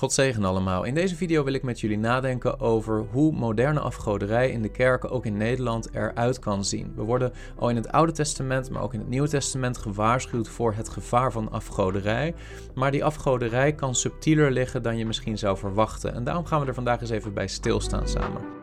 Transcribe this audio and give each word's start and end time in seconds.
God 0.00 0.12
zegen 0.12 0.44
allemaal. 0.44 0.84
In 0.84 0.94
deze 0.94 1.16
video 1.16 1.44
wil 1.44 1.52
ik 1.52 1.62
met 1.62 1.80
jullie 1.80 1.98
nadenken 1.98 2.60
over 2.60 3.04
hoe 3.10 3.32
moderne 3.32 3.80
afgoderij 3.80 4.50
in 4.50 4.62
de 4.62 4.68
kerken, 4.68 5.10
ook 5.10 5.26
in 5.26 5.36
Nederland, 5.36 5.94
eruit 5.94 6.38
kan 6.38 6.64
zien. 6.64 6.92
We 6.96 7.02
worden 7.02 7.32
al 7.58 7.68
in 7.68 7.76
het 7.76 7.92
Oude 7.92 8.12
Testament, 8.12 8.70
maar 8.70 8.82
ook 8.82 8.94
in 8.94 9.00
het 9.00 9.08
Nieuwe 9.08 9.28
Testament 9.28 9.78
gewaarschuwd 9.78 10.48
voor 10.48 10.74
het 10.74 10.88
gevaar 10.88 11.32
van 11.32 11.50
afgoderij. 11.50 12.34
Maar 12.74 12.90
die 12.90 13.04
afgoderij 13.04 13.72
kan 13.72 13.94
subtieler 13.94 14.50
liggen 14.50 14.82
dan 14.82 14.96
je 14.96 15.06
misschien 15.06 15.38
zou 15.38 15.58
verwachten. 15.58 16.14
En 16.14 16.24
daarom 16.24 16.44
gaan 16.44 16.60
we 16.60 16.66
er 16.66 16.74
vandaag 16.74 17.00
eens 17.00 17.10
even 17.10 17.34
bij 17.34 17.48
stilstaan 17.48 18.08
samen. 18.08 18.59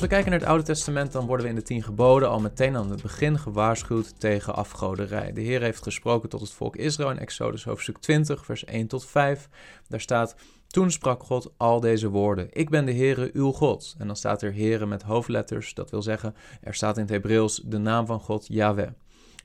Als 0.00 0.08
we 0.08 0.14
kijken 0.14 0.32
naar 0.32 0.40
het 0.40 0.48
Oude 0.48 0.64
Testament, 0.64 1.12
dan 1.12 1.26
worden 1.26 1.44
we 1.44 1.50
in 1.50 1.58
de 1.58 1.62
tien 1.62 1.82
geboden 1.82 2.28
al 2.28 2.40
meteen 2.40 2.76
aan 2.76 2.90
het 2.90 3.02
begin 3.02 3.38
gewaarschuwd 3.38 4.20
tegen 4.20 4.54
afgoderij. 4.54 5.32
De 5.32 5.40
Heer 5.40 5.60
heeft 5.60 5.82
gesproken 5.82 6.28
tot 6.28 6.40
het 6.40 6.50
volk 6.50 6.76
Israël 6.76 7.10
in 7.10 7.18
Exodus 7.18 7.64
hoofdstuk 7.64 7.98
20, 7.98 8.44
vers 8.44 8.64
1 8.64 8.86
tot 8.86 9.06
5. 9.06 9.48
Daar 9.88 10.00
staat, 10.00 10.34
toen 10.66 10.90
sprak 10.90 11.22
God 11.22 11.52
al 11.56 11.80
deze 11.80 12.08
woorden. 12.08 12.48
Ik 12.50 12.70
ben 12.70 12.84
de 12.84 12.92
Heere, 12.92 13.30
uw 13.32 13.52
God. 13.52 13.94
En 13.98 14.06
dan 14.06 14.16
staat 14.16 14.42
er 14.42 14.54
Heere 14.54 14.86
met 14.86 15.02
hoofdletters. 15.02 15.74
Dat 15.74 15.90
wil 15.90 16.02
zeggen, 16.02 16.34
er 16.60 16.74
staat 16.74 16.96
in 16.96 17.02
het 17.02 17.12
Hebreeuws 17.12 17.62
de 17.64 17.78
naam 17.78 18.06
van 18.06 18.20
God, 18.20 18.46
Yahweh. 18.48 18.90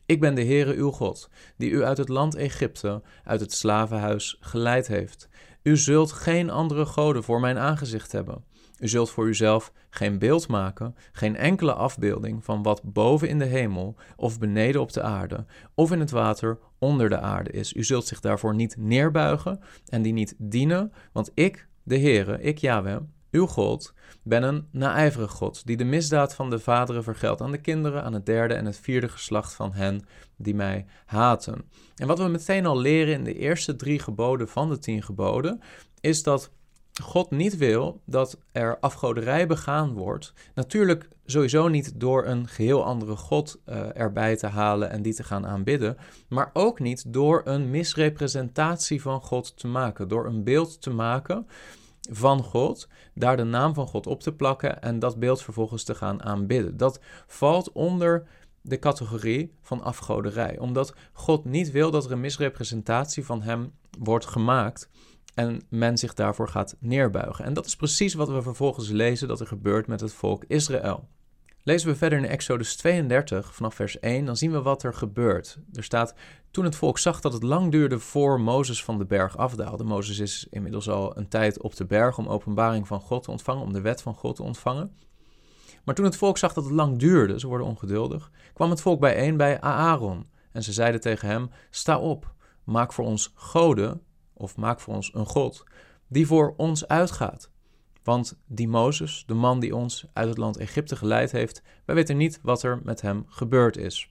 Ik 0.06 0.20
ben 0.20 0.36
de 0.36 0.46
Heere, 0.46 0.74
uw 0.74 0.92
God, 0.92 1.30
die 1.58 1.70
u 1.70 1.84
uit 1.84 1.98
het 1.98 2.10
land 2.10 2.36
Egypte, 2.36 3.02
uit 3.24 3.40
het 3.40 3.54
slavenhuis, 3.54 4.38
geleid 4.40 4.88
heeft. 4.88 5.30
U 5.64 5.78
zult 5.78 6.12
geen 6.12 6.50
andere 6.50 6.86
goden 6.86 7.24
voor 7.24 7.40
mijn 7.40 7.58
aangezicht 7.58 8.12
hebben. 8.12 8.44
U 8.80 8.88
zult 8.88 9.10
voor 9.10 9.26
uzelf 9.26 9.72
geen 9.90 10.20
beeld 10.20 10.48
maken, 10.48 10.96
geen 11.12 11.36
enkele 11.36 11.74
afbeelding 11.74 12.44
van 12.44 12.64
wat 12.64 12.82
boven 12.84 13.30
in 13.30 13.40
de 13.40 13.46
hemel 13.46 13.96
of 14.16 14.40
beneden 14.40 14.82
op 14.82 14.94
de 14.94 15.02
aarde 15.02 15.46
of 15.74 15.92
in 15.92 16.00
het 16.00 16.12
water 16.12 16.60
onder 16.80 17.10
de 17.10 17.20
aarde 17.20 17.52
is. 17.52 17.74
U 17.74 17.84
zult 17.84 18.08
zich 18.08 18.20
daarvoor 18.20 18.56
niet 18.56 18.76
neerbuigen 18.78 19.60
en 19.86 20.02
die 20.02 20.14
niet 20.14 20.36
dienen, 20.38 20.92
want 21.12 21.32
ik, 21.34 21.68
de 21.84 22.00
Heere, 22.00 22.42
ik 22.42 22.58
Yahweh, 22.58 22.98
uw 23.32 23.46
God, 23.46 23.94
ben 24.24 24.44
een 24.44 24.68
naijverige 24.72 25.36
God, 25.36 25.66
die 25.66 25.78
de 25.78 25.84
misdaad 25.84 26.36
van 26.36 26.50
de 26.50 26.60
vaderen 26.60 27.04
vergeldt 27.04 27.42
aan 27.42 27.52
de 27.52 27.62
kinderen, 27.62 28.04
aan 28.04 28.14
het 28.14 28.26
derde 28.26 28.54
en 28.54 28.66
het 28.66 28.78
vierde 28.78 29.10
geslacht 29.10 29.54
van 29.54 29.74
hen 29.74 30.06
die 30.38 30.56
mij 30.56 30.86
haten. 31.06 31.70
En 31.96 32.08
wat 32.08 32.20
we 32.20 32.28
meteen 32.28 32.66
al 32.66 32.80
leren 32.80 33.14
in 33.14 33.24
de 33.24 33.38
eerste 33.38 33.76
drie 33.76 34.00
geboden 34.00 34.48
van 34.48 34.70
de 34.70 34.78
tien 34.78 35.04
geboden, 35.04 35.62
is 36.00 36.24
dat 36.24 36.52
God 37.04 37.32
niet 37.32 37.58
wil 37.58 38.02
dat 38.06 38.40
er 38.52 38.80
afgoderij 38.80 39.48
begaan 39.48 39.94
wordt. 39.94 40.34
Natuurlijk 40.54 41.10
sowieso 41.26 41.68
niet 41.68 42.00
door 42.00 42.26
een 42.26 42.48
geheel 42.48 42.86
andere 42.86 43.16
God 43.16 43.62
uh, 43.66 44.00
erbij 44.00 44.36
te 44.36 44.48
halen 44.48 44.90
en 44.90 45.02
die 45.02 45.14
te 45.14 45.24
gaan 45.24 45.48
aanbidden, 45.48 45.98
maar 46.30 46.50
ook 46.54 46.80
niet 46.80 47.14
door 47.14 47.42
een 47.46 47.70
misrepresentatie 47.70 49.02
van 49.02 49.22
God 49.22 49.58
te 49.58 49.68
maken, 49.68 50.08
door 50.08 50.26
een 50.26 50.44
beeld 50.44 50.82
te 50.82 50.90
maken 50.90 51.48
van 52.12 52.44
God, 52.44 52.88
daar 53.14 53.38
de 53.38 53.44
naam 53.44 53.74
van 53.74 53.88
God 53.88 54.08
op 54.08 54.22
te 54.22 54.34
plakken 54.34 54.82
en 54.82 55.00
dat 55.00 55.20
beeld 55.20 55.42
vervolgens 55.42 55.84
te 55.84 55.96
gaan 55.96 56.24
aanbidden. 56.24 56.78
Dat 56.78 57.00
valt 57.28 57.72
onder 57.72 58.28
de 58.62 58.80
categorie 58.80 59.54
van 59.62 59.84
afgoderij, 59.84 60.58
omdat 60.60 60.94
God 61.14 61.46
niet 61.46 61.72
wil 61.72 61.92
dat 61.92 62.06
er 62.06 62.12
een 62.12 62.20
misrepresentatie 62.20 63.26
van 63.26 63.42
Hem 63.42 63.72
wordt 64.00 64.26
gemaakt 64.26 64.90
en 65.36 65.62
men 65.70 65.98
zich 65.98 66.14
daarvoor 66.14 66.50
gaat 66.50 66.76
neerbuigen. 66.80 67.46
En 67.46 67.54
dat 67.54 67.66
is 67.66 67.76
precies 67.76 68.14
wat 68.14 68.30
we 68.30 68.42
vervolgens 68.42 68.90
lezen 68.90 69.28
dat 69.28 69.40
er 69.40 69.48
gebeurt 69.48 69.88
met 69.88 70.00
het 70.00 70.14
volk 70.14 70.44
Israël. 70.48 71.08
Lezen 71.64 71.90
we 71.90 71.96
verder 71.96 72.20
in 72.20 72.26
Exodus 72.26 72.76
32 72.76 73.56
vanaf 73.56 73.76
vers 73.76 74.00
1, 74.00 74.26
dan 74.26 74.38
zien 74.38 74.52
we 74.52 74.62
wat 74.62 74.84
er 74.84 74.94
gebeurt. 74.94 75.58
Er 75.74 75.84
staat, 75.84 76.16
toen 76.52 76.64
het 76.64 76.76
volk 76.76 76.98
zag 76.98 77.22
dat 77.22 77.34
het 77.34 77.44
lang 77.44 77.72
duurde 77.72 78.00
voor 78.00 78.42
Mozes 78.42 78.84
van 78.84 78.98
de 78.98 79.06
berg 79.06 79.38
afdaalde. 79.38 79.84
Mozes 79.84 80.20
is 80.20 80.48
inmiddels 80.50 80.90
al 80.90 81.18
een 81.18 81.28
tijd 81.28 81.62
op 81.62 81.76
de 81.76 81.86
berg 81.86 82.18
om 82.18 82.28
openbaring 82.28 82.88
van 82.88 83.00
God 83.00 83.24
te 83.24 83.32
ontvangen, 83.32 83.64
om 83.64 83.74
de 83.74 83.82
wet 83.82 84.02
van 84.02 84.14
God 84.14 84.36
te 84.36 84.44
ontvangen. 84.44 84.96
Maar 85.84 85.96
toen 85.96 86.06
het 86.06 86.18
volk 86.18 86.38
zag 86.38 86.54
dat 86.54 86.64
het 86.64 86.74
lang 86.74 86.98
duurde, 86.98 87.40
ze 87.40 87.48
worden 87.48 87.68
ongeduldig, 87.68 88.32
kwam 88.54 88.70
het 88.70 88.82
volk 88.82 89.00
bijeen 89.00 89.38
bij 89.38 89.62
Aaron. 89.62 90.30
En 90.52 90.64
ze 90.64 90.74
zeiden 90.74 91.02
tegen 91.02 91.28
hem, 91.28 91.50
sta 91.70 92.00
op, 92.00 92.34
maak 92.64 92.94
voor 92.94 93.06
ons 93.06 93.32
goden 93.36 94.02
of 94.38 94.58
maak 94.58 94.80
voor 94.80 94.94
ons 94.94 95.14
een 95.14 95.26
God 95.26 95.64
die 96.08 96.28
voor 96.28 96.54
ons 96.58 96.88
uitgaat. 96.88 97.50
Want 98.04 98.40
die 98.48 98.68
Mozes, 98.68 99.24
de 99.28 99.34
man 99.34 99.60
die 99.60 99.76
ons 99.76 100.06
uit 100.14 100.28
het 100.28 100.38
land 100.38 100.58
Egypte 100.58 100.96
geleid 100.96 101.32
heeft, 101.32 101.62
wij 101.86 101.96
weten 101.96 102.18
niet 102.18 102.40
wat 102.42 102.64
er 102.64 102.80
met 102.84 103.02
hem 103.02 103.26
gebeurd 103.28 103.78
is. 103.78 104.10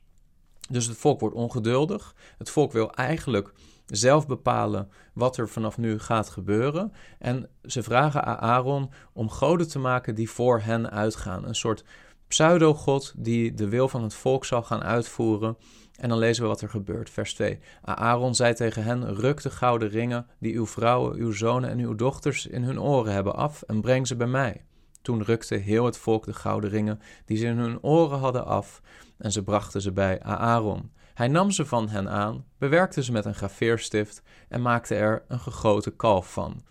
Dus 0.69 0.87
het 0.87 0.97
volk 0.97 1.21
wordt 1.21 1.35
ongeduldig. 1.35 2.15
Het 2.39 2.51
volk 2.51 2.73
wil 2.73 2.93
eigenlijk 2.93 3.53
zelf 3.87 4.27
bepalen 4.27 4.91
wat 5.15 5.37
er 5.37 5.49
vanaf 5.49 5.79
nu 5.79 5.99
gaat 5.99 6.29
gebeuren. 6.29 6.93
En 7.19 7.49
ze 7.63 7.83
vragen 7.83 8.25
aan 8.25 8.39
Aaron 8.39 8.91
om 9.13 9.31
goden 9.31 9.69
te 9.69 9.79
maken 9.79 10.15
die 10.15 10.31
voor 10.31 10.61
hen 10.61 10.91
uitgaan. 10.91 11.47
Een 11.47 11.55
soort 11.55 11.85
pseudo-god 12.29 13.15
die 13.17 13.55
de 13.55 13.69
wil 13.69 13.89
van 13.89 14.03
het 14.03 14.15
volk 14.15 14.45
zal 14.45 14.63
gaan 14.63 14.83
uitvoeren. 14.83 15.57
En 15.95 16.09
dan 16.09 16.19
lezen 16.19 16.43
we 16.43 16.49
wat 16.49 16.61
er 16.61 16.69
gebeurt. 16.69 17.11
Vers 17.11 17.35
2. 17.35 17.59
Aaron 17.83 18.35
zei 18.35 18.55
tegen 18.55 18.85
hen: 18.85 19.15
Ruk 19.15 19.43
de 19.43 19.51
gouden 19.51 19.89
ringen 19.89 20.27
die 20.39 20.55
uw 20.55 20.67
vrouwen, 20.67 21.17
uw 21.17 21.33
zonen 21.33 21.71
en 21.71 21.79
uw 21.79 21.95
dochters 21.95 22.47
in 22.47 22.63
hun 22.63 22.81
oren 22.81 23.13
hebben 23.13 23.35
af 23.35 23.63
en 23.63 23.81
breng 23.81 24.07
ze 24.07 24.17
bij 24.17 24.27
mij. 24.27 24.65
Toen 25.03 25.23
rukte 25.23 25.55
heel 25.55 25.85
het 25.85 25.97
volk 25.97 26.25
de 26.25 26.33
gouden 26.33 26.71
ringen 26.71 27.01
die 27.25 27.37
ze 27.37 27.47
in 27.47 27.59
hun 27.59 27.83
oren 27.83 28.19
hadden 28.19 28.45
af 28.45 28.83
en 29.19 29.33
ze 29.33 29.43
brachten 29.43 29.81
ze 29.81 29.93
bij 29.93 30.23
Aaron. 30.23 30.93
Hij 31.15 31.29
nam 31.29 31.51
ze 31.51 31.67
van 31.67 31.89
hen 31.89 32.09
aan, 32.09 32.45
bewerkte 32.59 33.03
ze 33.03 33.13
met 33.13 33.25
een 33.25 33.35
graveerstift 33.35 34.23
en 34.49 34.63
maakte 34.63 34.95
er 34.95 35.25
een 35.29 35.41
gegoten 35.41 35.97
kalf 35.97 36.33
van. 36.33 36.63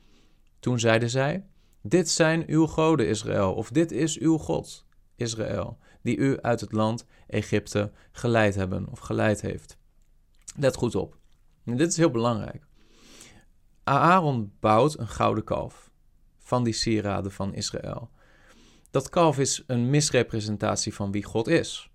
Toen 0.60 0.80
zeiden 0.80 1.10
zij: 1.10 1.46
Dit 1.82 2.10
zijn 2.10 2.44
uw 2.48 2.68
goden, 2.68 3.08
Israël, 3.08 3.54
of 3.54 3.70
dit 3.70 3.92
is 3.92 4.20
uw 4.20 4.38
God, 4.38 4.86
Israël 5.16 5.78
die 6.04 6.18
u 6.18 6.42
uit 6.42 6.60
het 6.60 6.72
land 6.72 7.06
Egypte 7.28 7.92
geleid 8.12 8.56
hebben 8.56 8.88
of 8.92 9.00
geleid 9.00 9.42
heeft. 9.42 9.78
Let 10.56 10.76
goed 10.76 10.96
op. 10.96 11.18
En 11.66 11.78
dit 11.78 11.90
is 11.90 11.98
heel 11.98 12.12
belangrijk. 12.12 12.66
Aaron 13.84 14.54
bouwt 14.60 15.00
een 15.00 15.08
gouden 15.08 15.44
kalf 15.44 15.92
van 16.40 16.64
die 16.64 16.74
sieraden 16.74 17.32
van 17.32 17.54
Israël. 17.54 18.10
Dat 18.92 19.10
kalf 19.10 19.40
is 19.40 19.64
een 19.68 19.90
misrepresentatie 19.90 20.94
van 20.94 21.12
wie 21.12 21.24
God 21.24 21.48
is. 21.48 21.92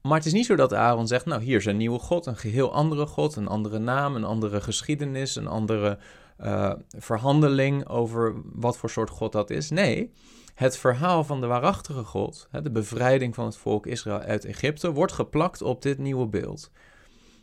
Maar 0.00 0.16
het 0.16 0.26
is 0.26 0.32
niet 0.32 0.46
zo 0.46 0.56
dat 0.56 0.74
Aaron 0.74 1.06
zegt: 1.06 1.24
Nou, 1.24 1.42
hier 1.42 1.56
is 1.56 1.64
een 1.64 1.76
nieuwe 1.76 1.98
God, 1.98 2.26
een 2.26 2.36
geheel 2.36 2.72
andere 2.72 3.06
God, 3.06 3.36
een 3.36 3.48
andere 3.48 3.78
naam, 3.78 4.16
een 4.16 4.24
andere 4.24 4.60
geschiedenis, 4.60 5.36
een 5.36 5.46
andere 5.46 5.98
uh, 6.40 6.72
verhandeling 6.88 7.88
over 7.88 8.34
wat 8.52 8.76
voor 8.76 8.90
soort 8.90 9.10
God 9.10 9.32
dat 9.32 9.50
is. 9.50 9.70
Nee, 9.70 10.12
het 10.54 10.76
verhaal 10.76 11.24
van 11.24 11.40
de 11.40 11.46
waarachtige 11.46 12.04
God, 12.04 12.48
de 12.62 12.70
bevrijding 12.70 13.34
van 13.34 13.44
het 13.44 13.56
volk 13.56 13.86
Israël 13.86 14.18
uit 14.18 14.44
Egypte, 14.44 14.92
wordt 14.92 15.12
geplakt 15.12 15.62
op 15.62 15.82
dit 15.82 15.98
nieuwe 15.98 16.26
beeld. 16.26 16.70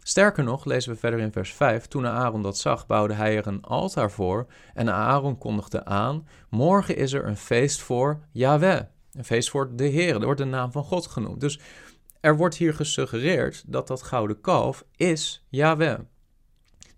Sterker 0.04 0.44
nog, 0.44 0.66
lezen 0.66 0.94
we 0.94 1.00
verder 1.00 1.20
in 1.20 1.32
vers 1.32 1.54
5, 1.54 1.86
toen 1.86 2.08
Aaron 2.08 2.42
dat 2.42 2.58
zag, 2.58 2.88
bouwde 2.88 3.14
hij 3.14 3.38
er 3.38 3.48
een 3.48 3.62
altaar 3.62 4.12
voor 4.12 4.48
en 4.74 4.94
Aaron 4.94 5.38
kondigde 5.38 5.86
aan, 5.86 6.28
morgen 6.50 6.96
is 6.96 7.14
er 7.14 7.28
een 7.28 7.38
feest 7.38 7.82
voor 7.82 8.20
Yahweh, 8.32 8.82
een 9.14 9.26
feest 9.26 9.50
voor 9.50 9.76
de 9.76 9.86
Heer, 9.86 10.16
er 10.16 10.26
wordt 10.26 10.40
de 10.40 10.46
naam 10.46 10.72
van 10.72 10.84
God 10.84 11.08
genoemd. 11.08 11.40
Dus 11.40 11.60
er 12.20 12.38
wordt 12.38 12.56
hier 12.56 12.74
gesuggereerd 12.74 13.64
dat 13.68 13.88
dat 13.88 14.02
gouden 14.02 14.42
kalf 14.42 14.86
is 14.96 15.46
Yahweh. 15.50 16.00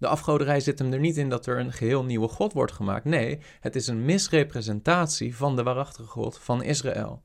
De 0.03 0.09
afgoderij 0.09 0.59
zit 0.59 0.80
hem 0.80 0.94
er 0.94 1.00
niet 1.00 1.18
in 1.18 1.30
dat 1.30 1.46
er 1.46 1.59
een 1.59 1.72
geheel 1.72 2.03
nieuwe 2.03 2.28
God 2.28 2.53
wordt 2.53 2.72
gemaakt. 2.72 3.06
Nee, 3.06 3.40
het 3.59 3.75
is 3.75 3.88
een 3.88 4.06
misrepresentatie 4.06 5.36
van 5.36 5.56
de 5.56 5.64
waarachtige 5.64 6.08
God 6.08 6.40
van 6.40 6.64
Israël. 6.64 7.22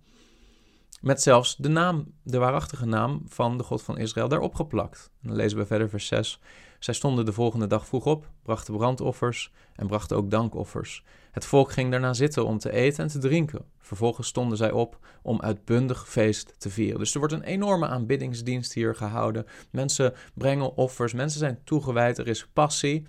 Met 1.00 1.22
zelfs 1.22 1.56
de 1.56 1.69
naam, 1.69 2.12
de 2.22 2.38
waarachtige 2.38 2.87
naam 2.87 3.22
van 3.28 3.56
de 3.56 3.65
God 3.65 3.83
van 3.83 3.99
Israël 3.99 4.28
daarop 4.28 4.55
geplakt. 4.55 5.11
dan 5.22 5.37
lezen 5.37 5.59
we 5.59 5.67
verder 5.67 5.88
vers 5.88 6.06
6. 6.06 6.41
Zij 6.79 6.95
stonden 6.95 7.25
de 7.25 7.33
volgende 7.33 7.67
dag 7.67 7.87
vroeg 7.87 8.07
op, 8.07 8.31
brachten 8.43 8.77
brandoffers 8.77 9.53
en 9.75 9.87
brachten 9.87 10.17
ook 10.17 10.31
dankoffers. 10.31 11.05
Het 11.31 11.45
volk 11.45 11.73
ging 11.73 11.91
daarna 11.91 12.13
zitten 12.13 12.47
om 12.47 12.59
te 12.59 12.73
eten 12.73 13.05
en 13.05 13.11
te 13.11 13.19
drinken. 13.19 13.65
Vervolgens 13.79 14.29
stonden 14.29 14.59
zij 14.59 14.71
op 14.71 14.99
om 15.23 15.41
uitbundig 15.41 16.09
feest 16.09 16.55
te 16.59 16.71
vieren. 16.71 16.99
Dus 16.99 17.13
er 17.13 17.19
wordt 17.19 17.35
een 17.35 17.43
enorme 17.43 17.87
aanbiddingsdienst 17.87 18.73
hier 18.73 18.95
gehouden. 18.95 19.47
Mensen 19.71 20.15
brengen 20.35 20.77
offers, 20.77 21.13
mensen 21.13 21.39
zijn 21.39 21.61
toegewijd, 21.65 22.19
er 22.19 22.29
is 22.29 22.47
passie. 22.47 23.07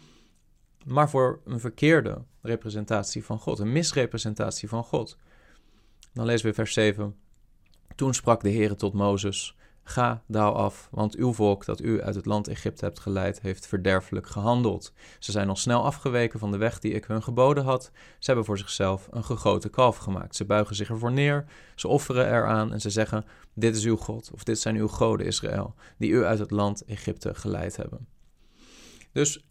Maar 0.86 1.10
voor 1.10 1.42
een 1.45 1.60
verkeerde 1.60 2.24
representatie 2.42 3.25
van 3.25 3.39
God, 3.39 3.60
een 3.60 3.71
misrepresentatie 3.71 4.69
van 4.69 4.83
God. 4.83 5.18
Dan 6.13 6.25
lezen 6.25 6.48
we 6.48 6.54
vers 6.54 6.74
7. 6.74 7.16
Toen 7.95 8.13
sprak 8.13 8.42
de 8.42 8.50
Heer 8.50 8.75
tot 8.75 8.94
Mozes: 8.94 9.56
Ga, 9.89 10.24
daal 10.27 10.56
af, 10.56 10.88
want 10.91 11.15
uw 11.15 11.33
volk 11.33 11.65
dat 11.65 11.81
u 11.81 12.01
uit 12.01 12.15
het 12.15 12.25
land 12.25 12.47
Egypte 12.47 12.86
hebt 12.86 13.00
geleid, 13.00 13.41
heeft 13.41 13.68
verderfelijk 13.68 14.27
gehandeld. 14.27 14.94
Ze 15.19 15.31
zijn 15.31 15.50
al 15.50 15.56
snel 15.56 15.83
afgeweken 15.83 16.39
van 16.39 16.51
de 16.51 16.57
weg 16.57 16.80
die 16.80 16.94
ik 16.94 17.06
hun 17.06 17.24
geboden 17.24 17.63
had. 17.63 17.91
Ze 17.94 18.25
hebben 18.25 18.45
voor 18.45 18.57
zichzelf 18.57 19.07
een 19.12 19.24
gegoten 19.24 19.69
kalf 19.69 19.97
gemaakt. 19.97 20.36
Ze 20.36 20.45
buigen 20.45 20.75
zich 20.75 20.89
ervoor 20.89 21.12
neer, 21.12 21.45
ze 21.75 21.88
offeren 21.88 22.27
eraan 22.27 22.74
en 22.74 22.81
ze 22.81 22.89
zeggen: 22.89 23.25
Dit 23.53 23.75
is 23.75 23.86
uw 23.86 23.95
God, 23.95 24.31
of 24.33 24.44
dit 24.44 24.59
zijn 24.59 24.75
uw 24.75 24.88
goden, 24.88 25.25
Israël, 25.25 25.74
die 25.97 26.12
u 26.12 26.24
uit 26.24 26.39
het 26.39 26.51
land 26.51 26.85
Egypte 26.85 27.35
geleid 27.35 27.75
hebben. 27.75 28.07
Dus 29.12 29.45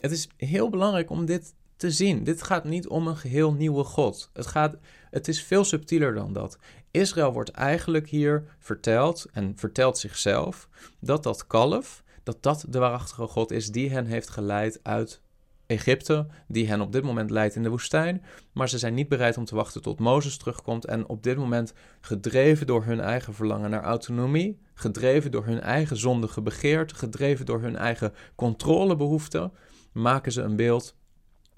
het 0.00 0.10
is 0.10 0.28
heel 0.36 0.70
belangrijk 0.70 1.10
om 1.10 1.24
dit 1.24 1.54
te 1.80 1.90
zien. 1.90 2.24
Dit 2.24 2.42
gaat 2.42 2.64
niet 2.64 2.88
om 2.88 3.06
een 3.06 3.16
geheel 3.16 3.52
nieuwe 3.52 3.84
God. 3.84 4.30
Het, 4.32 4.46
gaat, 4.46 4.76
het 5.10 5.28
is 5.28 5.42
veel 5.42 5.64
subtieler 5.64 6.14
dan 6.14 6.32
dat. 6.32 6.58
Israël 6.90 7.32
wordt 7.32 7.50
eigenlijk 7.50 8.08
hier 8.08 8.44
verteld 8.58 9.26
en 9.32 9.52
vertelt 9.56 9.98
zichzelf 9.98 10.68
dat 11.00 11.22
dat 11.22 11.46
kalf, 11.46 12.02
dat 12.22 12.42
dat 12.42 12.64
de 12.68 12.78
waarachtige 12.78 13.26
God 13.26 13.50
is 13.50 13.70
die 13.70 13.90
hen 13.90 14.06
heeft 14.06 14.30
geleid 14.30 14.80
uit 14.82 15.20
Egypte, 15.66 16.26
die 16.48 16.68
hen 16.68 16.80
op 16.80 16.92
dit 16.92 17.02
moment 17.02 17.30
leidt 17.30 17.54
in 17.54 17.62
de 17.62 17.68
woestijn. 17.68 18.24
Maar 18.52 18.68
ze 18.68 18.78
zijn 18.78 18.94
niet 18.94 19.08
bereid 19.08 19.36
om 19.36 19.44
te 19.44 19.54
wachten 19.54 19.82
tot 19.82 19.98
Mozes 19.98 20.36
terugkomt 20.36 20.84
en 20.84 21.08
op 21.08 21.22
dit 21.22 21.36
moment 21.36 21.72
gedreven 22.00 22.66
door 22.66 22.84
hun 22.84 23.00
eigen 23.00 23.34
verlangen 23.34 23.70
naar 23.70 23.82
autonomie, 23.82 24.60
gedreven 24.74 25.30
door 25.30 25.44
hun 25.44 25.60
eigen 25.60 25.96
zondige 25.96 26.42
begeerte, 26.42 26.94
gedreven 26.94 27.46
door 27.46 27.60
hun 27.60 27.76
eigen 27.76 28.14
controlebehoeften, 28.34 29.52
maken 29.92 30.32
ze 30.32 30.42
een 30.42 30.56
beeld 30.56 30.98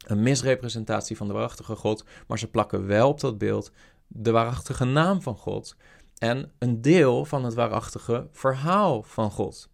een 0.06 0.22
misrepresentatie 0.22 1.16
van 1.16 1.26
de 1.26 1.32
waarachtige 1.32 1.76
God, 1.76 2.04
maar 2.26 2.38
ze 2.38 2.50
plakken 2.50 2.86
wel 2.86 3.08
op 3.08 3.20
dat 3.20 3.38
beeld 3.38 3.72
de 4.06 4.30
waarachtige 4.30 4.84
naam 4.84 5.22
van 5.22 5.36
God 5.36 5.76
en 6.18 6.52
een 6.58 6.80
deel 6.80 7.24
van 7.24 7.44
het 7.44 7.54
waarachtige 7.54 8.28
verhaal 8.32 9.02
van 9.02 9.30
God. 9.30 9.70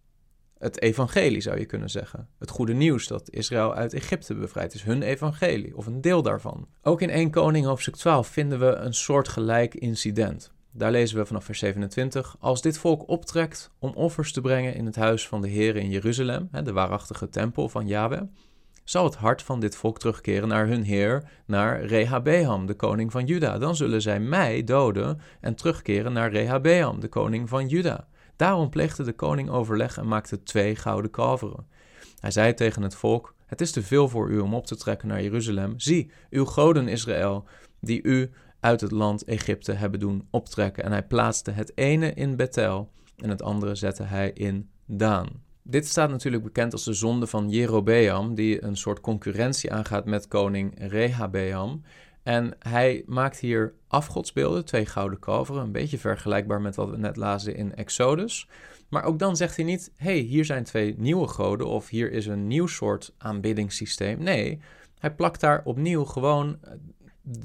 Het 0.58 0.80
evangelie 0.80 1.40
zou 1.40 1.58
je 1.58 1.66
kunnen 1.66 1.90
zeggen. 1.90 2.28
Het 2.38 2.50
goede 2.50 2.72
nieuws 2.72 3.06
dat 3.06 3.30
Israël 3.30 3.75
uit 3.75 3.94
Egypte 3.94 4.34
bevrijd 4.34 4.75
is, 4.75 4.82
hun 4.82 5.02
evangelie 5.02 5.76
of 5.76 5.86
een 5.86 6.00
deel 6.00 6.22
daarvan. 6.22 6.69
Ook 6.82 7.02
in 7.02 7.10
1 7.10 7.30
Koning 7.30 7.66
hoofdstuk 7.66 7.96
12 7.96 8.28
vinden 8.28 8.58
we 8.58 8.75
een 8.75 8.94
soortgelijk 8.94 9.75
incident. 9.75 10.52
Daar 10.72 10.90
lezen 10.90 11.19
we 11.19 11.26
vanaf 11.26 11.44
vers 11.44 11.58
27. 11.58 12.36
Als 12.38 12.62
dit 12.62 12.78
volk 12.78 13.08
optrekt 13.08 13.70
om 13.78 13.92
offers 13.94 14.32
te 14.32 14.40
brengen 14.40 14.75
in 14.75 14.86
het 14.86 14.96
huis 14.96 15.28
van 15.28 15.40
de 15.40 15.48
Heer 15.48 15.76
in 15.76 15.90
Jeruzalem, 15.90 16.48
de 16.64 16.72
waarachtige 16.72 17.28
tempel 17.28 17.69
van 17.69 17.86
Yahweh, 17.86 18.22
zal 18.88 19.05
het 19.05 19.14
hart 19.14 19.43
van 19.43 19.61
dit 19.61 19.76
volk 19.76 19.99
terugkeren 19.99 20.49
naar 20.49 20.67
hun 20.67 20.82
heer, 20.82 21.31
naar 21.46 21.85
Rehabeam, 21.85 22.67
de 22.67 22.75
koning 22.75 23.12
van 23.12 23.26
Juda. 23.26 23.58
Dan 23.58 23.76
zullen 23.76 24.02
zij 24.02 24.20
mij 24.20 24.64
doden 24.64 25.20
en 25.40 25.55
terugkeren 25.55 26.12
naar 26.12 26.31
Rehabeam, 26.31 27.00
de 27.00 27.08
koning 27.08 27.49
van 27.49 27.67
Juda. 27.67 28.08
Daarom 28.37 28.69
pleegde 28.70 29.02
de 29.02 29.12
koning 29.12 29.50
overleg 29.50 29.96
en 29.99 30.08
maakte 30.08 30.43
twee 30.43 30.76
gouden 30.76 31.11
kalveren. 31.11 31.67
Hij 32.19 32.31
zei 32.31 32.55
tegen 32.55 32.82
het 32.82 32.94
volk: 32.94 33.35
Het 33.46 33.61
is 33.61 33.70
te 33.70 33.82
veel 33.82 34.08
voor 34.08 34.31
u 34.31 34.38
om 34.38 34.55
op 34.55 34.67
te 34.67 34.76
trekken 34.76 35.08
naar 35.08 35.23
Jeruzalem. 35.23 35.79
Zie, 35.81 36.11
uw 36.31 36.44
goden 36.44 36.88
Israël, 36.88 37.44
die 37.81 38.02
u 38.02 38.31
uit 38.61 38.81
het 38.81 38.90
land 38.90 39.25
Egypte 39.25 39.73
hebben 39.73 40.00
doen 40.00 40.29
optrekken. 40.31 40.85
En 40.85 40.93
hij 40.93 41.06
plaatste 41.06 41.50
het 41.50 41.73
ene 41.75 42.14
in 42.14 42.37
Bethel 42.37 42.93
en 43.17 43.29
het 43.29 43.43
andere 43.43 43.75
zette 43.75 44.02
hij 44.02 44.31
in 44.31 44.70
Daan. 44.87 45.46
Dit 45.70 45.86
staat 45.86 46.10
natuurlijk 46.10 46.44
bekend 46.44 46.72
als 46.72 46.84
de 46.84 46.92
zonde 46.92 47.26
van 47.26 47.50
Jerobeam, 47.50 48.34
die 48.34 48.64
een 48.64 48.76
soort 48.76 49.00
concurrentie 49.00 49.72
aangaat 49.72 50.04
met 50.04 50.28
koning 50.28 50.74
Rehabeam. 50.76 51.82
En 52.22 52.56
hij 52.58 53.02
maakt 53.06 53.38
hier 53.38 53.74
afgodsbeelden, 53.88 54.64
twee 54.64 54.86
gouden 54.86 55.18
kalveren, 55.18 55.62
een 55.62 55.72
beetje 55.72 55.98
vergelijkbaar 55.98 56.60
met 56.60 56.76
wat 56.76 56.90
we 56.90 56.96
net 56.96 57.16
lazen 57.16 57.56
in 57.56 57.74
Exodus. 57.74 58.48
Maar 58.88 59.04
ook 59.04 59.18
dan 59.18 59.36
zegt 59.36 59.56
hij 59.56 59.64
niet: 59.64 59.92
hey, 59.96 60.18
hier 60.18 60.44
zijn 60.44 60.64
twee 60.64 60.94
nieuwe 60.98 61.28
goden 61.28 61.66
of 61.66 61.88
hier 61.88 62.12
is 62.12 62.26
een 62.26 62.46
nieuw 62.46 62.66
soort 62.66 63.14
aanbiddingssysteem. 63.18 64.22
Nee, 64.22 64.60
hij 64.98 65.14
plakt 65.14 65.40
daar 65.40 65.60
opnieuw 65.64 66.04
gewoon 66.04 66.58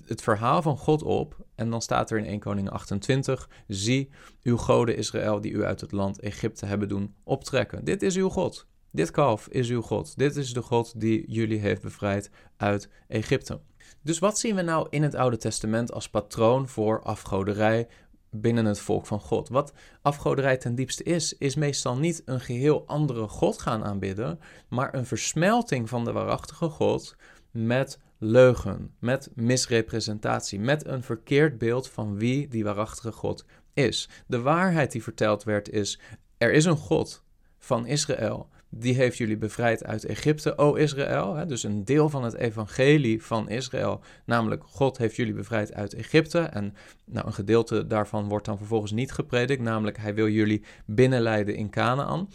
het 0.06 0.22
verhaal 0.22 0.62
van 0.62 0.78
God 0.78 1.04
op. 1.04 1.46
En 1.56 1.70
dan 1.70 1.82
staat 1.82 2.12
er 2.12 2.18
in 2.18 2.26
1 2.26 2.40
Koning 2.40 2.70
28: 2.70 3.50
Zie 3.68 4.10
uw 4.44 4.58
goden 4.58 4.98
Israël 4.98 5.42
die 5.42 5.52
u 5.52 5.64
uit 5.64 5.82
het 5.82 5.92
land 5.92 6.20
Egypte 6.20 6.66
hebben 6.66 6.88
doen 6.88 7.16
optrekken. 7.24 7.86
Dit 7.86 8.02
is 8.02 8.16
uw 8.16 8.30
God. 8.30 8.68
Dit 8.92 9.12
kalf 9.12 9.48
is 9.48 9.70
uw 9.70 9.82
God. 9.82 10.18
Dit 10.18 10.36
is 10.36 10.54
de 10.54 10.62
God 10.62 11.00
die 11.00 11.32
jullie 11.32 11.60
heeft 11.60 11.82
bevrijd 11.82 12.30
uit 12.58 12.90
Egypte. 13.08 13.60
Dus 14.02 14.20
wat 14.20 14.40
zien 14.40 14.56
we 14.56 14.62
nou 14.62 14.88
in 14.90 15.04
het 15.04 15.16
Oude 15.16 15.38
Testament 15.38 15.92
als 15.92 16.10
patroon 16.10 16.68
voor 16.68 17.02
afgoderij 17.02 17.88
binnen 18.30 18.66
het 18.66 18.80
volk 18.80 19.06
van 19.06 19.20
God? 19.20 19.50
Wat 19.50 19.74
afgoderij 20.02 20.58
ten 20.58 20.76
diepste 20.76 21.04
is, 21.04 21.34
is 21.38 21.56
meestal 21.56 21.98
niet 21.98 22.22
een 22.26 22.40
geheel 22.40 22.84
andere 22.88 23.28
God 23.28 23.62
gaan 23.62 23.84
aanbidden, 23.84 24.40
maar 24.70 24.94
een 24.94 25.06
versmelting 25.06 25.90
van 25.90 26.06
de 26.06 26.12
waarachtige 26.12 26.70
God 26.70 27.16
met 27.52 28.00
leugen, 28.24 28.96
met 29.00 29.30
misrepresentatie, 29.36 30.60
met 30.60 30.86
een 30.86 31.04
verkeerd 31.04 31.58
beeld 31.58 31.90
van 31.90 32.18
wie 32.18 32.48
die 32.48 32.64
waarachtige 32.64 33.12
God 33.12 33.46
is. 33.74 34.10
De 34.28 34.42
waarheid 34.42 34.92
die 34.92 35.04
verteld 35.04 35.44
werd 35.44 35.70
is: 35.70 36.00
er 36.38 36.52
is 36.52 36.66
een 36.66 36.78
God 36.78 37.24
van 37.60 37.86
Israël. 37.86 38.50
Die 38.70 38.96
heeft 38.96 39.18
jullie 39.18 39.38
bevrijd 39.38 39.84
uit 39.84 40.06
Egypte, 40.06 40.58
o 40.58 40.74
Israël. 40.74 41.48
Dus 41.48 41.64
een 41.64 41.86
deel 41.86 42.10
van 42.10 42.24
het 42.24 42.34
evangelie 42.34 43.24
van 43.24 43.50
Israël, 43.50 44.02
namelijk 44.26 44.64
God 44.64 44.98
heeft 44.98 45.16
jullie 45.16 45.34
bevrijd 45.34 45.74
uit 45.74 45.94
Egypte. 45.94 46.40
En 46.40 46.76
nou, 47.06 47.26
een 47.28 47.34
gedeelte 47.34 47.88
daarvan 47.88 48.28
wordt 48.28 48.46
dan 48.46 48.58
vervolgens 48.58 48.92
niet 48.92 49.12
gepredikt, 49.12 49.62
namelijk 49.62 49.98
hij 49.98 50.14
wil 50.14 50.28
jullie 50.28 50.64
binnenleiden 50.86 51.56
in 51.56 51.70
Canaan. 51.70 52.30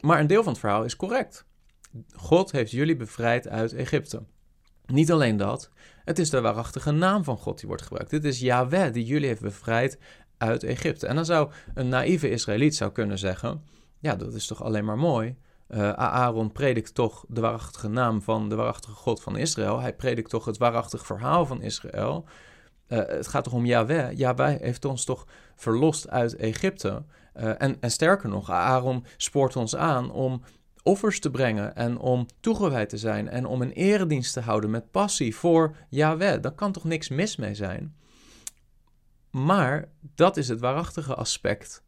Maar 0.00 0.20
een 0.20 0.26
deel 0.26 0.42
van 0.42 0.52
het 0.52 0.60
verhaal 0.60 0.84
is 0.84 0.96
correct. 0.96 1.46
God 2.12 2.52
heeft 2.52 2.70
jullie 2.70 2.96
bevrijd 2.96 3.48
uit 3.48 3.72
Egypte. 3.72 4.22
Niet 4.92 5.12
alleen 5.12 5.36
dat, 5.36 5.70
het 6.04 6.18
is 6.18 6.30
de 6.30 6.40
waarachtige 6.40 6.90
naam 6.90 7.24
van 7.24 7.36
God 7.36 7.58
die 7.58 7.68
wordt 7.68 7.82
gebruikt. 7.82 8.10
Dit 8.10 8.24
is 8.24 8.40
Yahweh 8.40 8.92
die 8.92 9.04
jullie 9.04 9.26
heeft 9.26 9.40
bevrijd 9.40 9.98
uit 10.38 10.62
Egypte. 10.62 11.06
En 11.06 11.14
dan 11.14 11.24
zou 11.24 11.50
een 11.74 11.88
naïeve 11.88 12.30
Israëliet 12.30 12.76
zou 12.76 12.92
kunnen 12.92 13.18
zeggen: 13.18 13.62
Ja, 13.98 14.16
dat 14.16 14.34
is 14.34 14.46
toch 14.46 14.62
alleen 14.62 14.84
maar 14.84 14.98
mooi. 14.98 15.36
Uh, 15.68 15.92
Aaron 15.92 16.52
predikt 16.52 16.94
toch 16.94 17.24
de 17.28 17.40
waarachtige 17.40 17.88
naam 17.88 18.22
van 18.22 18.48
de 18.48 18.54
waarachtige 18.54 18.94
God 18.94 19.22
van 19.22 19.36
Israël. 19.36 19.80
Hij 19.80 19.94
predikt 19.94 20.30
toch 20.30 20.44
het 20.44 20.58
waarachtige 20.58 21.04
verhaal 21.04 21.46
van 21.46 21.62
Israël. 21.62 22.24
Uh, 22.88 22.98
het 22.98 23.28
gaat 23.28 23.44
toch 23.44 23.52
om 23.52 23.66
Yahweh. 23.66 24.16
Yahweh 24.16 24.60
heeft 24.60 24.84
ons 24.84 25.04
toch 25.04 25.26
verlost 25.56 26.08
uit 26.08 26.36
Egypte. 26.36 27.02
Uh, 27.36 27.62
en, 27.62 27.76
en 27.80 27.90
sterker 27.90 28.28
nog, 28.28 28.50
Aaron 28.50 29.04
spoort 29.16 29.56
ons 29.56 29.76
aan 29.76 30.10
om 30.10 30.42
offers 30.88 31.20
te 31.20 31.30
brengen 31.30 31.76
en 31.76 31.98
om 31.98 32.26
toegewijd 32.40 32.88
te 32.88 32.98
zijn 32.98 33.28
en 33.28 33.46
om 33.46 33.62
een 33.62 33.72
eredienst 33.72 34.32
te 34.32 34.40
houden 34.40 34.70
met 34.70 34.90
passie 34.90 35.36
voor 35.36 35.76
Yahweh. 35.88 36.42
Daar 36.42 36.52
kan 36.52 36.72
toch 36.72 36.84
niks 36.84 37.08
mis 37.08 37.36
mee 37.36 37.54
zijn? 37.54 37.96
Maar 39.30 39.88
dat 40.14 40.36
is 40.36 40.48
het 40.48 40.60
waarachtige 40.60 41.14
aspect. 41.14 41.82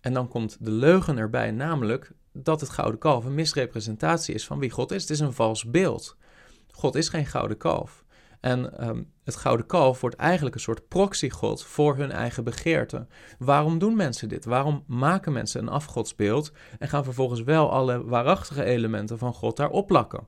En 0.00 0.12
dan 0.12 0.28
komt 0.28 0.56
de 0.60 0.70
leugen 0.70 1.18
erbij, 1.18 1.50
namelijk 1.50 2.12
dat 2.32 2.60
het 2.60 2.70
gouden 2.70 2.98
kalf 3.00 3.24
een 3.24 3.34
misrepresentatie 3.34 4.34
is 4.34 4.46
van 4.46 4.58
wie 4.58 4.70
God 4.70 4.90
is. 4.90 5.02
Het 5.02 5.10
is 5.10 5.20
een 5.20 5.32
vals 5.32 5.64
beeld. 5.64 6.16
God 6.70 6.94
is 6.94 7.08
geen 7.08 7.26
gouden 7.26 7.56
kalf. 7.56 8.04
En 8.46 8.78
ehm, 8.78 9.02
het 9.24 9.36
gouden 9.36 9.66
kalf 9.66 10.00
wordt 10.00 10.16
eigenlijk 10.16 10.54
een 10.54 10.60
soort 10.60 10.88
proxygod 10.88 11.64
voor 11.64 11.96
hun 11.96 12.10
eigen 12.10 12.44
begeerte. 12.44 13.06
Waarom 13.38 13.78
doen 13.78 13.96
mensen 13.96 14.28
dit? 14.28 14.44
Waarom 14.44 14.84
maken 14.86 15.32
mensen 15.32 15.62
een 15.62 15.68
afgodsbeeld 15.68 16.52
en 16.78 16.88
gaan 16.88 17.04
vervolgens 17.04 17.42
wel 17.42 17.70
alle 17.72 18.04
waarachtige 18.04 18.64
elementen 18.64 19.18
van 19.18 19.34
God 19.34 19.56
daarop 19.56 19.86
plakken? 19.86 20.26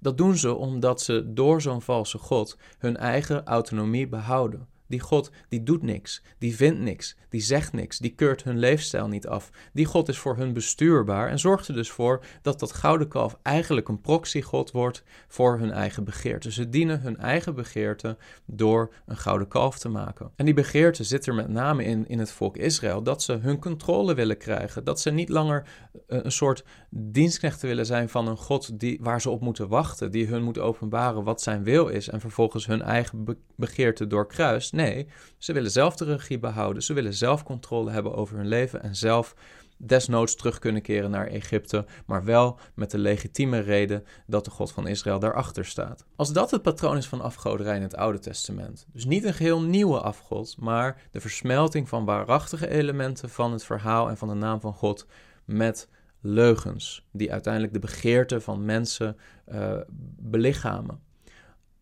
Dat 0.00 0.16
doen 0.18 0.36
ze 0.36 0.54
omdat 0.54 1.00
ze 1.00 1.32
door 1.32 1.62
zo'n 1.62 1.82
valse 1.82 2.18
God 2.18 2.58
hun 2.78 2.96
eigen 2.96 3.44
autonomie 3.44 4.08
behouden. 4.08 4.68
Die 4.94 5.02
God 5.02 5.30
die 5.48 5.62
doet 5.62 5.82
niks, 5.82 6.22
die 6.38 6.56
vindt 6.56 6.80
niks, 6.80 7.16
die 7.28 7.40
zegt 7.40 7.72
niks, 7.72 7.98
die 7.98 8.14
keurt 8.14 8.44
hun 8.44 8.58
leefstijl 8.58 9.08
niet 9.08 9.26
af. 9.26 9.50
Die 9.72 9.84
God 9.84 10.08
is 10.08 10.18
voor 10.18 10.36
hun 10.36 10.52
bestuurbaar 10.52 11.28
en 11.28 11.38
zorgt 11.38 11.68
er 11.68 11.74
dus 11.74 11.90
voor 11.90 12.24
dat 12.42 12.60
dat 12.60 12.72
gouden 12.72 13.08
kalf 13.08 13.38
eigenlijk 13.42 13.88
een 13.88 14.00
proxygod 14.00 14.70
wordt 14.70 15.02
voor 15.28 15.58
hun 15.58 15.70
eigen 15.70 16.04
begeerte. 16.04 16.52
Ze 16.52 16.68
dienen 16.68 17.00
hun 17.00 17.16
eigen 17.16 17.54
begeerte 17.54 18.16
door 18.46 18.94
een 19.06 19.16
gouden 19.16 19.48
kalf 19.48 19.78
te 19.78 19.88
maken. 19.88 20.30
En 20.36 20.44
die 20.44 20.54
begeerte 20.54 21.04
zit 21.04 21.26
er 21.26 21.34
met 21.34 21.48
name 21.48 21.84
in 21.84 22.08
in 22.08 22.18
het 22.18 22.32
volk 22.32 22.56
Israël 22.56 23.02
dat 23.02 23.22
ze 23.22 23.32
hun 23.32 23.58
controle 23.58 24.14
willen 24.14 24.38
krijgen, 24.38 24.84
dat 24.84 25.00
ze 25.00 25.10
niet 25.10 25.28
langer 25.28 25.66
eh, 26.06 26.18
een 26.22 26.32
soort 26.32 26.64
dienstknechten 26.90 27.68
willen 27.68 27.86
zijn 27.86 28.08
van 28.08 28.28
een 28.28 28.36
God 28.36 28.80
die, 28.80 28.98
waar 29.02 29.20
ze 29.20 29.30
op 29.30 29.40
moeten 29.40 29.68
wachten, 29.68 30.10
die 30.10 30.26
hun 30.26 30.42
moet 30.42 30.58
openbaren 30.58 31.24
wat 31.24 31.42
zijn 31.42 31.64
wil 31.64 31.88
is 31.88 32.08
en 32.08 32.20
vervolgens 32.20 32.66
hun 32.66 32.82
eigen 32.82 33.38
begeerte 33.56 34.06
doorkruist. 34.06 34.72
Nee, 34.84 35.06
ze 35.38 35.52
willen 35.52 35.70
zelf 35.70 35.96
de 35.96 36.04
regie 36.04 36.38
behouden. 36.38 36.82
Ze 36.82 36.92
willen 36.92 37.14
zelf 37.14 37.42
controle 37.42 37.90
hebben 37.90 38.14
over 38.14 38.36
hun 38.36 38.48
leven 38.48 38.82
en 38.82 38.96
zelf 38.96 39.34
desnoods 39.76 40.34
terug 40.34 40.58
kunnen 40.58 40.82
keren 40.82 41.10
naar 41.10 41.26
Egypte, 41.26 41.84
maar 42.06 42.24
wel 42.24 42.58
met 42.74 42.90
de 42.90 42.98
legitieme 42.98 43.58
reden 43.58 44.04
dat 44.26 44.44
de 44.44 44.50
God 44.50 44.72
van 44.72 44.86
Israël 44.86 45.18
daarachter 45.18 45.64
staat. 45.64 46.04
Als 46.16 46.32
dat 46.32 46.50
het 46.50 46.62
patroon 46.62 46.96
is 46.96 47.06
van 47.06 47.20
afgoderij 47.20 47.76
in 47.76 47.82
het 47.82 47.96
Oude 47.96 48.18
Testament, 48.18 48.86
dus 48.92 49.04
niet 49.04 49.24
een 49.24 49.34
geheel 49.34 49.62
nieuwe 49.62 50.00
afgod, 50.00 50.56
maar 50.58 51.02
de 51.10 51.20
versmelting 51.20 51.88
van 51.88 52.04
waarachtige 52.04 52.68
elementen 52.68 53.30
van 53.30 53.52
het 53.52 53.64
verhaal 53.64 54.08
en 54.08 54.16
van 54.16 54.28
de 54.28 54.34
naam 54.34 54.60
van 54.60 54.74
God 54.74 55.06
met 55.44 55.88
leugens, 56.20 57.06
die 57.12 57.32
uiteindelijk 57.32 57.72
de 57.72 57.78
begeerte 57.78 58.40
van 58.40 58.64
mensen 58.64 59.16
uh, 59.48 59.76
belichamen. 60.18 61.00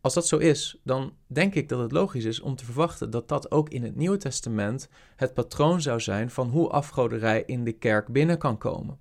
Als 0.03 0.15
dat 0.15 0.27
zo 0.27 0.37
is, 0.37 0.77
dan 0.85 1.13
denk 1.27 1.55
ik 1.55 1.69
dat 1.69 1.81
het 1.81 1.93
logisch 1.93 2.25
is 2.25 2.41
om 2.41 2.57
te 2.57 2.65
verwachten 2.65 3.11
dat 3.11 3.29
dat 3.29 3.51
ook 3.51 3.69
in 3.69 3.83
het 3.83 3.97
Nieuwe 3.97 4.17
Testament 4.17 4.89
het 5.17 5.35
patroon 5.35 5.81
zou 5.81 6.01
zijn 6.01 6.31
van 6.31 6.49
hoe 6.49 6.69
afgoderij 6.69 7.43
in 7.47 7.65
de 7.65 7.73
kerk 7.73 8.09
binnen 8.09 8.39
kan 8.39 8.59
komen. 8.59 8.99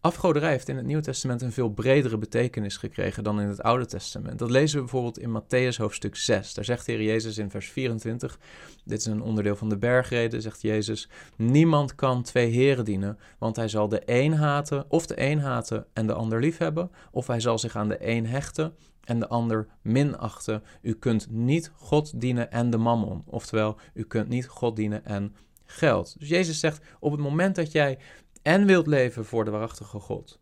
Afgoderij 0.00 0.50
heeft 0.50 0.68
in 0.68 0.76
het 0.76 0.86
Nieuwe 0.86 1.02
Testament 1.02 1.42
een 1.42 1.52
veel 1.52 1.68
bredere 1.68 2.18
betekenis 2.18 2.76
gekregen 2.76 3.24
dan 3.24 3.40
in 3.40 3.48
het 3.48 3.62
Oude 3.62 3.86
Testament. 3.86 4.38
Dat 4.38 4.50
lezen 4.50 4.76
we 4.76 4.82
bijvoorbeeld 4.82 5.18
in 5.18 5.42
Matthäus 5.42 5.76
hoofdstuk 5.76 6.16
6. 6.16 6.54
Daar 6.54 6.64
zegt 6.64 6.86
de 6.86 6.92
Heer 6.92 7.02
Jezus 7.02 7.38
in 7.38 7.50
vers 7.50 7.68
24, 7.68 8.38
dit 8.84 8.98
is 8.98 9.06
een 9.06 9.22
onderdeel 9.22 9.56
van 9.56 9.68
de 9.68 9.78
bergreden, 9.78 10.42
zegt 10.42 10.62
Jezus, 10.62 11.08
niemand 11.36 11.94
kan 11.94 12.22
twee 12.22 12.50
heren 12.50 12.84
dienen, 12.84 13.18
want 13.38 13.56
hij 13.56 13.68
zal 13.68 13.88
de 13.88 14.02
een 14.04 14.34
haten, 14.34 14.84
of 14.88 15.06
de 15.06 15.22
een 15.22 15.40
haten 15.40 15.86
en 15.92 16.06
de 16.06 16.12
ander 16.12 16.40
liefhebben, 16.40 16.90
of 17.10 17.26
hij 17.26 17.40
zal 17.40 17.58
zich 17.58 17.76
aan 17.76 17.88
de 17.88 18.08
een 18.08 18.26
hechten 18.26 18.74
en 19.08 19.18
de 19.18 19.28
ander 19.28 19.66
minachten. 19.82 20.62
U 20.82 20.94
kunt 20.94 21.30
niet 21.30 21.72
God 21.74 22.20
dienen 22.20 22.50
en 22.50 22.70
de 22.70 22.76
mammon, 22.76 23.22
oftewel, 23.26 23.78
u 23.94 24.04
kunt 24.04 24.28
niet 24.28 24.46
God 24.46 24.76
dienen 24.76 25.04
en 25.04 25.34
geld. 25.64 26.16
Dus 26.18 26.28
Jezus 26.28 26.60
zegt, 26.60 26.84
op 27.00 27.12
het 27.12 27.20
moment 27.20 27.54
dat 27.54 27.72
jij 27.72 27.98
en 28.42 28.66
wilt 28.66 28.86
leven 28.86 29.24
voor 29.24 29.44
de 29.44 29.50
waarachtige 29.50 29.98
God. 29.98 30.40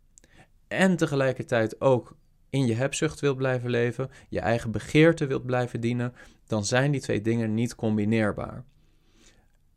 En 0.69 0.97
tegelijkertijd 0.97 1.81
ook 1.81 2.17
in 2.51 2.67
je 2.67 2.75
hebzucht 2.75 3.21
wilt 3.21 3.37
blijven 3.37 3.71
leven, 3.71 4.11
je 4.29 4.41
eigen 4.41 4.71
begeerte 4.71 5.27
wilt 5.27 5.47
blijven 5.47 5.81
dienen, 5.81 6.15
dan 6.47 6.65
zijn 6.65 6.91
die 6.91 7.01
twee 7.01 7.21
dingen 7.21 7.55
niet 7.55 7.75
combineerbaar. 7.75 8.65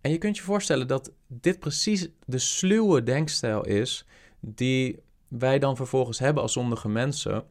En 0.02 0.12
je 0.12 0.18
kunt 0.18 0.38
je 0.38 0.44
voorstellen 0.44 0.88
dat 0.88 1.12
dit 1.28 1.60
precies 1.60 2.10
de 2.26 2.40
sluwe 2.40 3.04
denkstijl 3.04 3.66
is 3.66 4.06
die 4.40 5.00
wij 5.28 5.60
dan 5.60 5.76
vervolgens 5.76 6.20
hebben 6.20 6.44
als 6.44 6.54
zondige 6.54 6.90
mensen. 6.90 7.44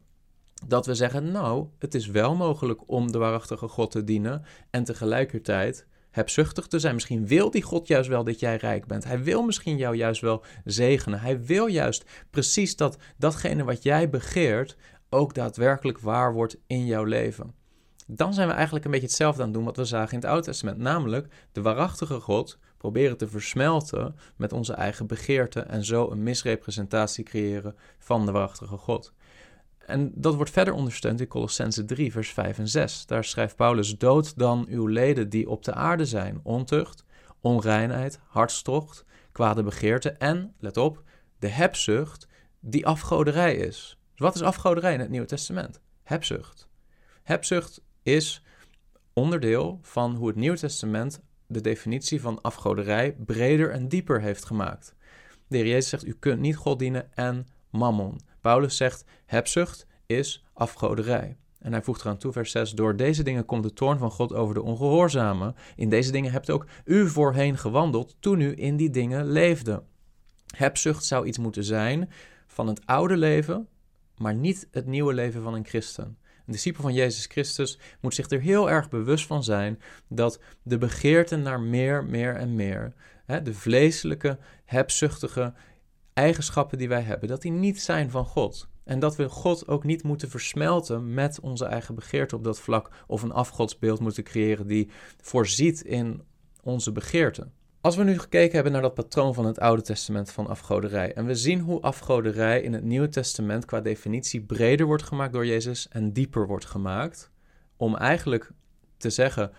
Dat 0.67 0.85
we 0.85 0.95
zeggen, 0.95 1.31
nou, 1.31 1.67
het 1.79 1.95
is 1.95 2.07
wel 2.07 2.35
mogelijk 2.35 2.81
om 2.85 3.11
de 3.11 3.17
waarachtige 3.17 3.67
God 3.67 3.91
te 3.91 4.03
dienen 4.03 4.43
en 4.69 4.83
tegelijkertijd 4.83 5.87
hebzuchtig 6.11 6.67
te 6.67 6.79
zijn. 6.79 6.93
Misschien 6.93 7.27
wil 7.27 7.51
die 7.51 7.61
God 7.61 7.87
juist 7.87 8.09
wel 8.09 8.23
dat 8.23 8.39
jij 8.39 8.55
rijk 8.55 8.85
bent. 8.85 9.03
Hij 9.03 9.23
wil 9.23 9.43
misschien 9.43 9.77
jou 9.77 9.95
juist 9.95 10.21
wel 10.21 10.43
zegenen. 10.65 11.19
Hij 11.19 11.43
wil 11.43 11.67
juist 11.67 12.05
precies 12.29 12.75
dat 12.75 12.97
datgene 13.17 13.63
wat 13.63 13.83
jij 13.83 14.09
begeert 14.09 14.77
ook 15.09 15.33
daadwerkelijk 15.33 15.99
waar 15.99 16.33
wordt 16.33 16.57
in 16.67 16.85
jouw 16.85 17.03
leven. 17.03 17.53
Dan 18.07 18.33
zijn 18.33 18.47
we 18.47 18.53
eigenlijk 18.53 18.85
een 18.85 18.91
beetje 18.91 19.05
hetzelfde 19.07 19.41
aan 19.41 19.47
het 19.47 19.55
doen 19.55 19.65
wat 19.65 19.77
we 19.77 19.85
zagen 19.85 20.11
in 20.13 20.19
het 20.19 20.27
Oude 20.27 20.45
Testament. 20.45 20.77
Namelijk 20.77 21.33
de 21.51 21.61
waarachtige 21.61 22.19
God 22.19 22.57
proberen 22.77 23.17
te 23.17 23.27
versmelten 23.27 24.15
met 24.35 24.53
onze 24.53 24.73
eigen 24.73 25.07
begeerten 25.07 25.69
en 25.69 25.85
zo 25.85 26.11
een 26.11 26.23
misrepresentatie 26.23 27.23
creëren 27.23 27.75
van 27.97 28.25
de 28.25 28.31
waarachtige 28.31 28.77
God. 28.77 29.13
En 29.89 30.11
dat 30.15 30.35
wordt 30.35 30.51
verder 30.51 30.73
ondersteund 30.73 31.19
in 31.19 31.27
Colossense 31.27 31.85
3, 31.85 32.11
vers 32.11 32.29
5 32.29 32.57
en 32.57 32.67
6. 32.67 33.05
Daar 33.05 33.23
schrijft 33.23 33.55
Paulus: 33.55 33.97
Dood 33.97 34.37
dan 34.37 34.65
uw 34.69 34.85
leden 34.85 35.29
die 35.29 35.49
op 35.49 35.63
de 35.63 35.73
aarde 35.73 36.05
zijn: 36.05 36.39
ontucht, 36.43 37.05
onreinheid, 37.41 38.19
hartstocht, 38.27 39.05
kwade 39.31 39.63
begeerte 39.63 40.11
en, 40.11 40.53
let 40.59 40.77
op, 40.77 41.03
de 41.39 41.47
hebzucht 41.47 42.27
die 42.59 42.85
afgoderij 42.85 43.55
is. 43.55 43.97
Dus 44.11 44.19
wat 44.19 44.35
is 44.35 44.41
afgoderij 44.41 44.93
in 44.93 44.99
het 44.99 45.09
Nieuwe 45.09 45.27
Testament? 45.27 45.81
Hebzucht. 46.03 46.69
Hebzucht 47.23 47.81
is 48.03 48.43
onderdeel 49.13 49.79
van 49.81 50.15
hoe 50.15 50.27
het 50.27 50.35
Nieuwe 50.35 50.57
Testament 50.57 51.21
de 51.47 51.61
definitie 51.61 52.21
van 52.21 52.41
afgoderij 52.41 53.15
breder 53.25 53.71
en 53.71 53.87
dieper 53.87 54.21
heeft 54.21 54.45
gemaakt. 54.45 54.95
De 55.47 55.57
heer 55.57 55.67
Jezus 55.67 55.89
zegt: 55.89 56.05
U 56.05 56.13
kunt 56.13 56.39
niet 56.39 56.55
God 56.55 56.79
dienen 56.79 57.13
en 57.15 57.47
mammon. 57.69 58.19
Paulus 58.41 58.77
zegt: 58.77 59.05
hebzucht 59.25 59.87
is 60.05 60.43
afgoderij. 60.53 61.37
En 61.59 61.71
hij 61.71 61.81
voegt 61.81 62.01
eraan 62.01 62.17
toe, 62.17 62.31
vers 62.31 62.51
6, 62.51 62.71
door 62.71 62.95
deze 62.95 63.23
dingen 63.23 63.45
komt 63.45 63.63
de 63.63 63.73
toorn 63.73 63.97
van 63.97 64.11
God 64.11 64.33
over 64.33 64.53
de 64.53 64.61
ongehoorzamen. 64.61 65.55
In 65.75 65.89
deze 65.89 66.11
dingen 66.11 66.31
hebt 66.31 66.49
ook 66.49 66.65
u 66.85 67.07
voorheen 67.09 67.57
gewandeld 67.57 68.15
toen 68.19 68.39
u 68.39 68.53
in 68.55 68.77
die 68.77 68.89
dingen 68.89 69.31
leefde. 69.31 69.83
Hebzucht 70.55 71.05
zou 71.05 71.25
iets 71.25 71.37
moeten 71.37 71.63
zijn 71.63 72.09
van 72.47 72.67
het 72.67 72.85
oude 72.85 73.17
leven, 73.17 73.67
maar 74.17 74.35
niet 74.35 74.67
het 74.71 74.85
nieuwe 74.85 75.13
leven 75.13 75.41
van 75.43 75.53
een 75.53 75.65
christen. 75.65 76.17
Een 76.49 76.55
discipel 76.55 76.81
van 76.81 76.93
Jezus 76.93 77.25
Christus 77.25 77.79
moet 77.99 78.15
zich 78.15 78.29
er 78.29 78.39
heel 78.39 78.69
erg 78.69 78.89
bewust 78.89 79.25
van 79.25 79.43
zijn 79.43 79.81
dat 80.07 80.39
de 80.63 80.77
begeerte 80.77 81.35
naar 81.35 81.59
meer, 81.59 82.03
meer 82.03 82.35
en 82.35 82.55
meer, 82.55 82.93
hè, 83.25 83.41
de 83.41 83.53
vleeselijke, 83.53 84.37
hebzuchtige, 84.65 85.53
eigenschappen 86.19 86.77
die 86.77 86.87
wij 86.87 87.01
hebben, 87.01 87.29
dat 87.29 87.41
die 87.41 87.51
niet 87.51 87.81
zijn 87.81 88.11
van 88.11 88.25
God. 88.25 88.67
En 88.83 88.99
dat 88.99 89.15
we 89.15 89.29
God 89.29 89.67
ook 89.67 89.83
niet 89.83 90.03
moeten 90.03 90.29
versmelten 90.29 91.13
met 91.13 91.39
onze 91.39 91.65
eigen 91.65 91.95
begeerte 91.95 92.35
op 92.35 92.43
dat 92.43 92.59
vlak 92.59 92.89
of 93.07 93.21
een 93.21 93.31
afgodsbeeld 93.31 93.99
moeten 93.99 94.23
creëren 94.23 94.67
die 94.67 94.89
voorziet 95.21 95.81
in 95.81 96.21
onze 96.63 96.91
begeerten. 96.91 97.53
Als 97.81 97.95
we 97.95 98.03
nu 98.03 98.19
gekeken 98.19 98.53
hebben 98.53 98.71
naar 98.71 98.81
dat 98.81 98.93
patroon 98.93 99.33
van 99.33 99.45
het 99.45 99.59
Oude 99.59 99.81
Testament 99.81 100.31
van 100.31 100.47
afgoderij 100.47 101.13
en 101.13 101.25
we 101.25 101.35
zien 101.35 101.59
hoe 101.59 101.81
afgoderij 101.81 102.61
in 102.61 102.73
het 102.73 102.83
Nieuwe 102.83 103.09
Testament 103.09 103.65
qua 103.65 103.81
definitie 103.81 104.41
breder 104.41 104.85
wordt 104.85 105.03
gemaakt 105.03 105.33
door 105.33 105.45
Jezus 105.45 105.87
en 105.87 106.13
dieper 106.13 106.47
wordt 106.47 106.65
gemaakt, 106.65 107.31
om 107.77 107.95
eigenlijk 107.95 108.51
te 108.97 109.09
zeggen 109.09 109.51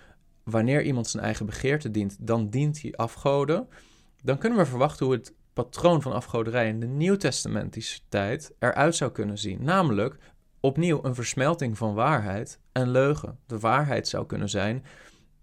wanneer 0.44 0.82
iemand 0.82 1.06
zijn 1.08 1.24
eigen 1.24 1.46
begeerte 1.46 1.90
dient, 1.90 2.16
dan 2.20 2.50
dient 2.50 2.82
hij 2.82 2.92
afgoden, 2.96 3.68
dan 4.22 4.38
kunnen 4.38 4.58
we 4.58 4.66
verwachten 4.66 5.06
hoe 5.06 5.14
het 5.14 5.34
patroon 5.52 6.02
van 6.02 6.12
afgoderij 6.12 6.68
in 6.68 6.80
de 6.80 6.86
nieuwtestamentische 6.86 8.00
tijd 8.08 8.52
eruit 8.58 8.96
zou 8.96 9.10
kunnen 9.10 9.38
zien. 9.38 9.64
Namelijk 9.64 10.18
opnieuw 10.60 11.04
een 11.04 11.14
versmelting 11.14 11.78
van 11.78 11.94
waarheid 11.94 12.60
en 12.72 12.90
leugen. 12.90 13.38
De 13.46 13.58
waarheid 13.58 14.08
zou 14.08 14.26
kunnen 14.26 14.48
zijn: 14.48 14.84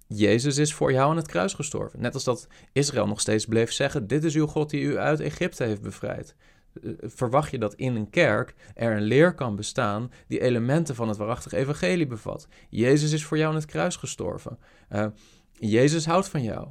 Jezus 0.08 0.58
is 0.58 0.74
voor 0.74 0.92
jou 0.92 1.10
aan 1.10 1.18
het 1.18 1.28
kruis 1.28 1.54
gestorven. 1.54 2.02
Net 2.02 2.14
als 2.14 2.24
dat 2.24 2.48
Israël 2.72 3.08
nog 3.08 3.20
steeds 3.20 3.46
bleef 3.46 3.72
zeggen: 3.72 4.08
Dit 4.08 4.24
is 4.24 4.36
uw 4.36 4.48
God 4.48 4.70
die 4.70 4.82
u 4.82 4.98
uit 4.98 5.20
Egypte 5.20 5.64
heeft 5.64 5.82
bevrijd. 5.82 6.36
Eh, 6.84 6.92
verwacht 7.00 7.52
je 7.52 7.58
dat 7.58 7.74
in 7.74 7.96
een 7.96 8.10
kerk 8.10 8.56
er 8.74 8.96
een 8.96 9.02
leer 9.02 9.34
kan 9.34 9.56
bestaan 9.56 10.12
die 10.28 10.40
elementen 10.40 10.96
van 10.96 11.08
het 11.08 11.18
waarachtige 11.18 11.58
evangelie 11.58 12.08
bevat? 12.08 12.48
Jezus 12.70 13.12
is 13.12 13.26
voor 13.26 13.38
jou 13.38 13.50
aan 13.50 13.56
het 13.56 13.66
kruis 13.66 13.96
gestorven. 13.96 14.60
Uh, 14.92 15.06
Jezus 15.52 16.06
houdt 16.06 16.30
van 16.30 16.44
jou. 16.44 16.68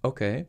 Oké. 0.00 0.46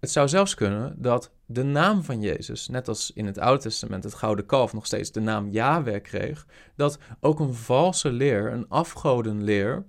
Het 0.00 0.10
zou 0.10 0.28
zelfs 0.28 0.54
kunnen 0.54 0.94
dat 0.98 1.32
de 1.46 1.62
naam 1.62 2.02
van 2.02 2.20
Jezus, 2.20 2.68
net 2.68 2.88
als 2.88 3.10
in 3.10 3.26
het 3.26 3.38
Oude 3.38 3.62
Testament 3.62 4.04
het 4.04 4.14
gouden 4.14 4.46
kalf 4.46 4.72
nog 4.72 4.86
steeds 4.86 5.12
de 5.12 5.20
naam 5.20 5.48
Yahweh 5.48 6.02
kreeg, 6.02 6.46
dat 6.76 6.98
ook 7.20 7.40
een 7.40 7.54
valse 7.54 8.12
leer, 8.12 8.52
een 8.52 8.68
afgodenleer, 8.68 9.84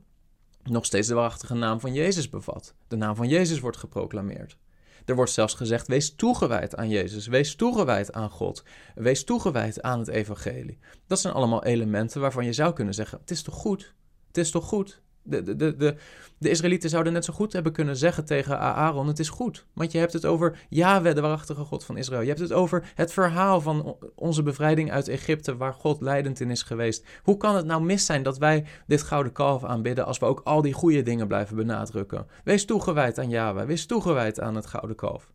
nog 0.64 0.86
steeds 0.86 1.08
de 1.08 1.14
waarachtige 1.14 1.54
naam 1.54 1.80
van 1.80 1.94
Jezus 1.94 2.30
bevat. 2.30 2.74
De 2.88 2.96
naam 2.96 3.16
van 3.16 3.28
Jezus 3.28 3.60
wordt 3.60 3.78
geproclameerd. 3.78 4.58
Er 5.06 5.16
wordt 5.16 5.32
zelfs 5.32 5.54
gezegd: 5.54 5.88
wees 5.88 6.16
toegewijd 6.16 6.76
aan 6.76 6.90
Jezus, 6.90 7.28
wees 7.28 7.56
toegewijd 7.56 8.14
aan 8.14 8.30
God, 8.30 8.64
wees 8.96 9.24
toegewijd 9.24 9.82
aan 9.82 10.00
het 10.00 10.08
Evangelie. 10.08 10.80
Dat 11.08 11.20
zijn 11.20 11.34
allemaal 11.34 11.64
elementen 11.64 12.22
waarvan 12.22 12.46
je 12.46 12.54
zou 12.54 12.74
kunnen 12.74 12.94
zeggen: 12.94 13.20
het 13.20 13.32
is 13.32 13.42
toch 13.42 13.56
goed? 13.56 13.94
Het 14.28 14.38
is 14.38 14.52
toch 14.52 14.66
goed? 14.66 15.02
De, 15.28 15.44
de, 15.44 15.56
de, 15.56 15.96
de, 16.38 16.50
Israëlieten 16.50 16.90
zouden 16.90 17.14
net 17.14 17.26
zo 17.26 17.34
goed 17.34 17.54
hebben 17.54 17.72
kunnen 17.72 17.98
zeggen 17.98 18.26
tegen 18.26 18.60
Aaron: 18.60 19.08
Het 19.08 19.20
is 19.20 19.30
goed. 19.30 19.66
Want 19.74 19.92
je 19.92 19.98
hebt 19.98 20.14
het 20.14 20.26
over 20.26 20.66
Yahweh, 20.70 21.16
de 21.16 21.22
waarachtige 21.22 21.64
God 21.64 21.84
van 21.84 21.98
Israël. 21.98 22.22
Je 22.22 22.28
hebt 22.28 22.40
het 22.40 22.54
over 22.54 22.92
het 22.96 23.14
verhaal 23.14 23.62
van 23.62 23.98
onze 24.16 24.44
bevrijding 24.44 24.92
uit 24.92 25.08
Egypte, 25.08 25.58
waar 25.58 25.74
God 25.74 26.02
leidend 26.02 26.40
in 26.40 26.52
is 26.52 26.62
geweest. 26.62 27.06
Hoe 27.24 27.38
kan 27.38 27.56
het 27.56 27.66
nou 27.66 27.84
mis 27.84 28.06
zijn 28.06 28.24
dat 28.24 28.38
wij 28.38 28.66
dit 28.88 29.02
gouden 29.02 29.32
kalf 29.32 29.64
aanbidden 29.64 30.06
als 30.06 30.18
we 30.18 30.26
ook 30.26 30.42
al 30.44 30.62
die 30.62 30.74
goede 30.74 31.02
dingen 31.02 31.28
blijven 31.28 31.56
benadrukken? 31.56 32.28
Wees 32.44 32.66
toegewijd 32.66 33.20
aan 33.20 33.30
Yahweh, 33.30 33.66
wees 33.66 33.86
toegewijd 33.86 34.40
aan 34.40 34.56
het 34.56 34.66
gouden 34.66 34.96
kalf. 34.96 35.32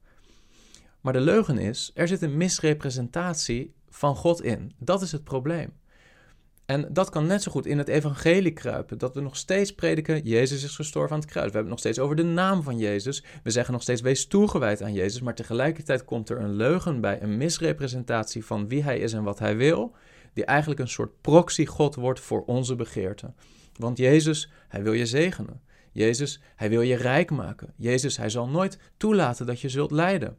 Maar 1.01 1.13
de 1.13 1.21
leugen 1.21 1.59
is: 1.59 1.91
er 1.95 2.09
zit 2.09 2.23
een 2.23 2.37
misrepresentatie 2.37 3.75
van 3.89 4.17
God 4.17 4.43
in. 4.43 4.73
Dat 4.79 5.03
is 5.03 5.13
het 5.13 5.25
probleem. 5.25 5.73
En 6.71 6.87
dat 6.91 7.11
kan 7.11 7.27
net 7.27 7.43
zo 7.43 7.51
goed 7.51 7.67
in 7.67 7.79
het 7.79 7.89
evangelie 7.89 8.53
kruipen. 8.53 8.99
Dat 8.99 9.15
we 9.15 9.21
nog 9.21 9.37
steeds 9.37 9.75
prediken, 9.75 10.23
Jezus 10.23 10.65
is 10.65 10.75
gestorven 10.75 11.15
aan 11.15 11.21
het 11.21 11.31
kruis. 11.31 11.51
We 11.51 11.57
hebben 11.57 11.73
het 11.73 11.83
nog 11.83 11.93
steeds 11.93 11.99
over 11.99 12.17
de 12.17 12.33
naam 12.33 12.63
van 12.63 12.79
Jezus. 12.79 13.25
We 13.43 13.51
zeggen 13.51 13.73
nog 13.73 13.83
steeds, 13.83 14.01
wees 14.01 14.27
toegewijd 14.27 14.83
aan 14.83 14.93
Jezus. 14.93 15.21
Maar 15.21 15.35
tegelijkertijd 15.35 16.05
komt 16.05 16.29
er 16.29 16.41
een 16.41 16.53
leugen 16.53 17.01
bij, 17.01 17.23
een 17.23 17.37
misrepresentatie 17.37 18.45
van 18.45 18.69
wie 18.69 18.83
hij 18.83 18.99
is 18.99 19.13
en 19.13 19.23
wat 19.23 19.39
hij 19.39 19.57
wil. 19.57 19.95
Die 20.33 20.45
eigenlijk 20.45 20.81
een 20.81 20.89
soort 20.89 21.21
proxy-God 21.21 21.95
wordt 21.95 22.21
voor 22.21 22.45
onze 22.45 22.77
begeerten. 22.77 23.35
Want 23.77 23.99
Jezus, 23.99 24.51
hij 24.69 24.83
wil 24.83 24.93
je 24.93 25.07
zegenen. 25.07 25.61
Jezus, 25.93 26.41
hij 26.57 26.69
wil 26.69 26.81
je 26.81 26.97
rijk 26.97 27.31
maken. 27.31 27.73
Jezus, 27.77 28.17
hij 28.17 28.29
zal 28.29 28.49
nooit 28.49 28.79
toelaten 28.97 29.47
dat 29.47 29.61
je 29.61 29.69
zult 29.69 29.91
lijden. 29.91 30.37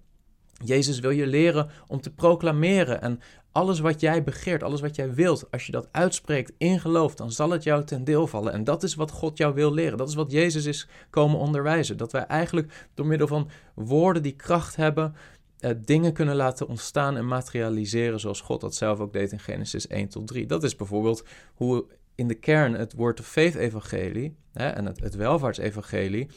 Jezus 0.63 0.99
wil 0.99 1.09
je 1.09 1.27
leren 1.27 1.69
om 1.87 2.01
te 2.01 2.13
proclameren 2.13 3.01
en 3.01 3.19
alles 3.51 3.79
wat 3.79 3.99
jij 3.99 4.23
begeert, 4.23 4.63
alles 4.63 4.81
wat 4.81 4.95
jij 4.95 5.13
wilt, 5.13 5.51
als 5.51 5.65
je 5.65 5.71
dat 5.71 5.87
uitspreekt 5.91 6.51
in 6.57 6.79
geloof, 6.79 7.15
dan 7.15 7.31
zal 7.31 7.49
het 7.49 7.63
jou 7.63 7.83
ten 7.83 8.03
deel 8.03 8.27
vallen. 8.27 8.53
En 8.53 8.63
dat 8.63 8.83
is 8.83 8.95
wat 8.95 9.11
God 9.11 9.37
jou 9.37 9.53
wil 9.53 9.73
leren. 9.73 9.97
Dat 9.97 10.09
is 10.09 10.15
wat 10.15 10.31
Jezus 10.31 10.65
is 10.65 10.87
komen 11.09 11.39
onderwijzen. 11.39 11.97
Dat 11.97 12.11
wij 12.11 12.25
eigenlijk 12.25 12.89
door 12.93 13.05
middel 13.05 13.27
van 13.27 13.49
woorden 13.75 14.23
die 14.23 14.35
kracht 14.35 14.75
hebben, 14.75 15.15
eh, 15.59 15.71
dingen 15.85 16.13
kunnen 16.13 16.35
laten 16.35 16.67
ontstaan 16.67 17.17
en 17.17 17.27
materialiseren 17.27 18.19
zoals 18.19 18.41
God 18.41 18.61
dat 18.61 18.75
zelf 18.75 18.99
ook 18.99 19.13
deed 19.13 19.31
in 19.31 19.39
Genesis 19.39 19.87
1 19.87 20.07
tot 20.07 20.27
3. 20.27 20.45
Dat 20.45 20.63
is 20.63 20.75
bijvoorbeeld 20.75 21.23
hoe 21.53 21.85
in 22.15 22.27
de 22.27 22.35
kern 22.35 22.73
het 22.73 22.93
Word 22.93 23.19
of 23.19 23.27
Faith 23.27 23.55
evangelie 23.55 24.35
en 24.53 24.85
het, 24.85 24.99
het 24.99 25.15
welvaartsevangelie 25.15 26.29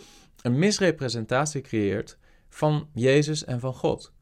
een 0.43 0.59
misrepresentatie 0.59 1.61
creëert 1.61 2.19
van 2.49 2.89
Jezus 2.93 3.45
en 3.45 3.61
van 3.61 3.75
God. 3.75 4.13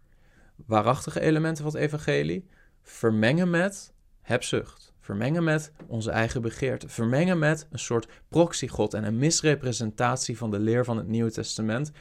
Waarachtige 0.66 1.20
elementen 1.20 1.64
van 1.64 1.72
het 1.72 1.82
evangelie 1.82 2.46
vermengen 2.82 3.50
met 3.50 3.92
hebzucht. 4.20 4.92
Vermengen 5.00 5.44
met 5.44 5.72
onze 5.86 6.10
eigen 6.10 6.42
begeerte. 6.42 6.88
Vermengen 6.88 7.38
met 7.38 7.66
een 7.70 7.78
soort 7.78 8.08
proxygod 8.28 8.94
en 8.94 9.04
een 9.04 9.18
misrepresentatie 9.18 10.38
van 10.38 10.50
de 10.50 10.58
leer 10.58 10.84
van 10.84 10.96
het 10.96 11.08
Nieuwe 11.08 11.30
Testament. 11.30 11.92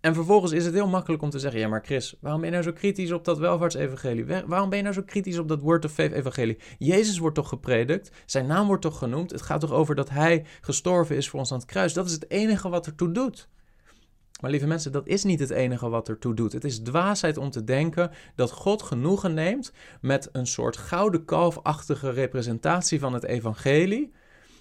En 0.00 0.14
vervolgens 0.14 0.52
is 0.52 0.64
het 0.64 0.74
heel 0.74 0.88
makkelijk 0.88 1.22
om 1.22 1.30
te 1.30 1.38
zeggen: 1.38 1.60
ja, 1.60 1.68
maar 1.68 1.84
Chris, 1.84 2.16
waarom 2.20 2.40
ben 2.40 2.50
je 2.50 2.56
nou 2.56 2.68
zo 2.68 2.78
kritisch 2.78 3.12
op 3.12 3.24
dat 3.24 3.38
welvaartsevangelie? 3.38 4.24
Waarom 4.46 4.68
ben 4.68 4.76
je 4.78 4.82
nou 4.82 4.94
zo 4.94 5.02
kritisch 5.02 5.38
op 5.38 5.48
dat 5.48 5.60
Word 5.60 5.84
of 5.84 5.92
Faith 5.92 6.12
evangelie? 6.12 6.58
Jezus 6.78 7.18
wordt 7.18 7.34
toch 7.34 7.48
gepredikt? 7.48 8.10
Zijn 8.26 8.46
naam 8.46 8.66
wordt 8.66 8.82
toch 8.82 8.98
genoemd? 8.98 9.30
Het 9.30 9.42
gaat 9.42 9.60
toch 9.60 9.72
over 9.72 9.94
dat 9.94 10.10
hij 10.10 10.44
gestorven 10.60 11.16
is 11.16 11.28
voor 11.28 11.38
ons 11.38 11.52
aan 11.52 11.58
het 11.58 11.66
kruis? 11.66 11.92
Dat 11.92 12.06
is 12.06 12.12
het 12.12 12.30
enige 12.30 12.68
wat 12.68 12.86
ertoe 12.86 13.12
doet. 13.12 13.48
Maar 14.44 14.52
lieve 14.52 14.68
mensen, 14.68 14.92
dat 14.92 15.06
is 15.06 15.24
niet 15.24 15.40
het 15.40 15.50
enige 15.50 15.88
wat 15.88 16.08
ertoe 16.08 16.34
doet. 16.34 16.52
Het 16.52 16.64
is 16.64 16.78
dwaasheid 16.78 17.36
om 17.36 17.50
te 17.50 17.64
denken 17.64 18.10
dat 18.34 18.50
God 18.50 18.82
genoegen 18.82 19.34
neemt 19.34 19.72
met 20.00 20.28
een 20.32 20.46
soort 20.46 20.76
gouden 20.76 21.24
kalfachtige 21.24 22.10
representatie 22.10 22.98
van 22.98 23.12
het 23.12 23.24
evangelie. 23.24 24.12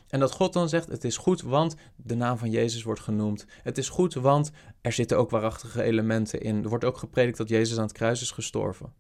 En 0.10 0.20
dat 0.20 0.32
God 0.32 0.54
dan 0.54 0.70
zegt: 0.70 0.88
Het 0.88 1.04
is 1.04 1.18
goed, 1.18 1.42
want 1.42 1.75
de 1.96 2.16
naam 2.16 2.38
van 2.38 2.50
Jezus 2.50 2.84
wordt 2.84 3.00
genoemd. 3.00 3.46
Het 3.63 3.78
is 3.78 3.90
goed, 3.90 4.13
want 4.13 4.52
er 4.82 4.92
zitten 4.92 5.18
ook 5.18 5.30
waarachtige 5.30 5.84
elementen 5.84 6.42
in. 6.42 6.63
Er 6.63 6.70
wordt 6.70 6.86
ook 6.86 6.98
gepredikt 6.98 7.38
dat 7.38 7.50
Jezus 7.50 7.78
aan 7.78 7.84
het 7.84 7.94
kruis 7.94 8.22
is 8.22 8.32
gestorven. 8.32 8.94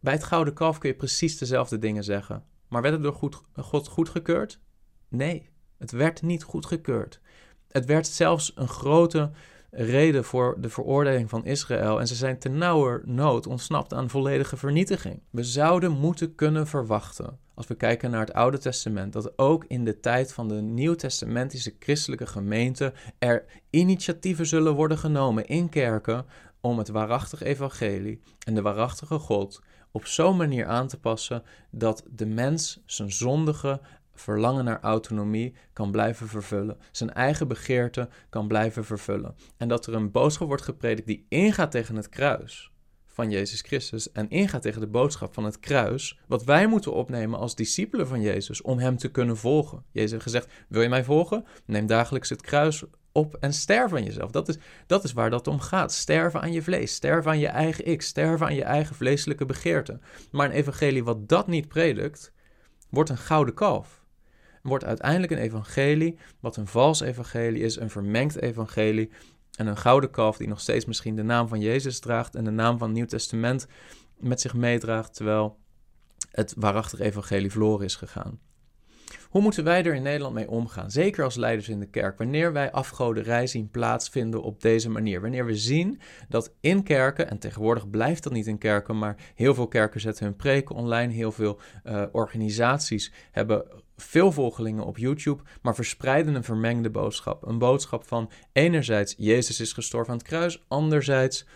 Bij 0.00 0.12
het 0.12 0.24
gouden 0.24 0.54
kalf 0.54 0.78
kun 0.78 0.88
je 0.88 0.96
precies 0.96 1.38
dezelfde 1.38 1.78
dingen 1.78 2.04
zeggen. 2.04 2.44
Maar 2.68 2.82
werd 2.82 2.94
het 2.94 3.02
door 3.02 3.14
goed, 3.14 3.40
God 3.56 3.88
goedgekeurd? 3.88 4.60
Nee, 5.08 5.48
het 5.78 5.90
werd 5.90 6.22
niet 6.22 6.42
goedgekeurd. 6.42 7.20
Het 7.68 7.84
werd 7.84 8.06
zelfs 8.06 8.52
een 8.54 8.68
grote 8.68 9.30
reden 9.70 10.24
voor 10.24 10.56
de 10.60 10.68
veroordeling 10.68 11.28
van 11.28 11.44
Israël 11.44 12.00
en 12.00 12.06
ze 12.06 12.14
zijn 12.14 12.38
ten 12.38 12.58
nauwer 12.58 13.02
nood 13.04 13.46
ontsnapt 13.46 13.94
aan 13.94 14.10
volledige 14.10 14.56
vernietiging. 14.56 15.20
We 15.30 15.44
zouden 15.44 15.92
moeten 15.92 16.34
kunnen 16.34 16.66
verwachten, 16.66 17.38
als 17.54 17.66
we 17.66 17.74
kijken 17.74 18.10
naar 18.10 18.20
het 18.20 18.32
Oude 18.32 18.58
Testament, 18.58 19.12
dat 19.12 19.38
ook 19.38 19.64
in 19.64 19.84
de 19.84 20.00
tijd 20.00 20.32
van 20.32 20.48
de 20.48 20.54
Nieuw-testamentische 20.54 21.74
christelijke 21.78 22.26
gemeente 22.26 22.92
er 23.18 23.44
initiatieven 23.70 24.46
zullen 24.46 24.74
worden 24.74 24.98
genomen 24.98 25.46
in 25.46 25.68
kerken 25.68 26.26
om 26.60 26.78
het 26.78 26.88
waarachtige 26.88 27.44
evangelie 27.44 28.20
en 28.46 28.54
de 28.54 28.62
waarachtige 28.62 29.18
God 29.18 29.60
op 29.90 30.06
zo'n 30.06 30.36
manier 30.36 30.66
aan 30.66 30.88
te 30.88 31.00
passen 31.00 31.42
dat 31.70 32.04
de 32.10 32.26
mens 32.26 32.82
zijn 32.86 33.12
zondige 33.12 33.80
verlangen 34.20 34.64
naar 34.64 34.80
autonomie 34.80 35.54
kan 35.72 35.90
blijven 35.90 36.28
vervullen. 36.28 36.78
Zijn 36.90 37.12
eigen 37.12 37.48
begeerte 37.48 38.08
kan 38.28 38.48
blijven 38.48 38.84
vervullen. 38.84 39.34
En 39.56 39.68
dat 39.68 39.86
er 39.86 39.94
een 39.94 40.10
boodschap 40.10 40.46
wordt 40.46 40.62
gepredikt 40.62 41.06
die 41.06 41.26
ingaat 41.28 41.70
tegen 41.70 41.96
het 41.96 42.08
kruis 42.08 42.72
van 43.18 43.30
Jezus 43.30 43.60
Christus 43.60 44.12
en 44.12 44.30
ingaat 44.30 44.62
tegen 44.62 44.80
de 44.80 44.86
boodschap 44.86 45.34
van 45.34 45.44
het 45.44 45.60
kruis, 45.60 46.18
wat 46.26 46.44
wij 46.44 46.66
moeten 46.66 46.92
opnemen 46.92 47.38
als 47.38 47.54
discipelen 47.54 48.06
van 48.06 48.20
Jezus 48.20 48.62
om 48.62 48.78
Hem 48.78 48.96
te 48.96 49.10
kunnen 49.10 49.36
volgen. 49.36 49.84
Jezus 49.90 50.10
heeft 50.10 50.22
gezegd, 50.22 50.48
wil 50.68 50.82
je 50.82 50.88
mij 50.88 51.04
volgen? 51.04 51.44
Neem 51.64 51.86
dagelijks 51.86 52.28
het 52.28 52.42
kruis 52.42 52.84
op 53.12 53.36
en 53.40 53.52
sterf 53.52 53.92
aan 53.92 54.04
jezelf. 54.04 54.30
Dat 54.30 54.48
is, 54.48 54.58
dat 54.86 55.04
is 55.04 55.12
waar 55.12 55.30
dat 55.30 55.46
om 55.46 55.60
gaat. 55.60 55.92
Sterven 55.92 56.40
aan 56.40 56.52
je 56.52 56.62
vlees, 56.62 56.94
sterven 56.94 57.30
aan 57.30 57.38
je 57.38 57.46
eigen 57.46 57.86
ik, 57.86 58.02
sterven 58.02 58.46
aan 58.46 58.54
je 58.54 58.64
eigen 58.64 58.96
vleeselijke 58.96 59.44
begeerte. 59.44 59.98
Maar 60.30 60.46
een 60.46 60.56
evangelie 60.56 61.04
wat 61.04 61.28
dat 61.28 61.46
niet 61.46 61.68
predikt, 61.68 62.32
wordt 62.90 63.10
een 63.10 63.18
gouden 63.18 63.54
kalf 63.54 64.06
wordt 64.68 64.84
uiteindelijk 64.84 65.32
een 65.32 65.38
evangelie, 65.38 66.18
wat 66.40 66.56
een 66.56 66.66
vals 66.66 67.00
evangelie 67.00 67.62
is, 67.62 67.76
een 67.76 67.90
vermengd 67.90 68.40
evangelie. 68.40 69.10
En 69.56 69.66
een 69.66 69.76
gouden 69.76 70.10
kalf 70.10 70.36
die 70.36 70.48
nog 70.48 70.60
steeds 70.60 70.84
misschien 70.84 71.16
de 71.16 71.22
naam 71.22 71.48
van 71.48 71.60
Jezus 71.60 72.00
draagt 72.00 72.34
en 72.34 72.44
de 72.44 72.50
naam 72.50 72.78
van 72.78 72.88
het 72.88 72.96
Nieuw 72.96 73.06
Testament 73.06 73.66
met 74.16 74.40
zich 74.40 74.54
meedraagt, 74.54 75.14
terwijl 75.14 75.58
het 76.30 76.54
waarachtige 76.56 77.04
evangelie 77.04 77.50
verloren 77.50 77.84
is 77.84 77.96
gegaan. 77.96 78.38
Hoe 79.30 79.42
moeten 79.42 79.64
wij 79.64 79.84
er 79.84 79.94
in 79.94 80.02
Nederland 80.02 80.34
mee 80.34 80.50
omgaan? 80.50 80.90
Zeker 80.90 81.24
als 81.24 81.36
leiders 81.36 81.68
in 81.68 81.80
de 81.80 81.88
kerk. 81.88 82.18
Wanneer 82.18 82.52
wij 82.52 82.72
afgoderij 82.72 83.46
zien 83.46 83.70
plaatsvinden 83.70 84.42
op 84.42 84.60
deze 84.60 84.90
manier. 84.90 85.20
Wanneer 85.20 85.46
we 85.46 85.56
zien 85.56 86.00
dat 86.28 86.54
in 86.60 86.82
kerken, 86.82 87.30
en 87.30 87.38
tegenwoordig 87.38 87.90
blijft 87.90 88.22
dat 88.22 88.32
niet 88.32 88.46
in 88.46 88.58
kerken, 88.58 88.98
maar 88.98 89.16
heel 89.34 89.54
veel 89.54 89.68
kerken 89.68 90.00
zetten 90.00 90.24
hun 90.24 90.36
preken 90.36 90.74
online. 90.74 91.12
Heel 91.12 91.32
veel 91.32 91.60
uh, 91.84 92.02
organisaties 92.12 93.12
hebben 93.30 93.64
veel 93.96 94.32
volgelingen 94.32 94.84
op 94.84 94.98
YouTube, 94.98 95.42
maar 95.62 95.74
verspreiden 95.74 96.34
een 96.34 96.44
vermengde 96.44 96.90
boodschap. 96.90 97.46
Een 97.46 97.58
boodschap 97.58 98.06
van 98.06 98.30
enerzijds 98.52 99.14
Jezus 99.18 99.60
is 99.60 99.72
gestorven 99.72 100.12
aan 100.12 100.18
het 100.18 100.26
kruis, 100.26 100.64
anderzijds 100.68 101.46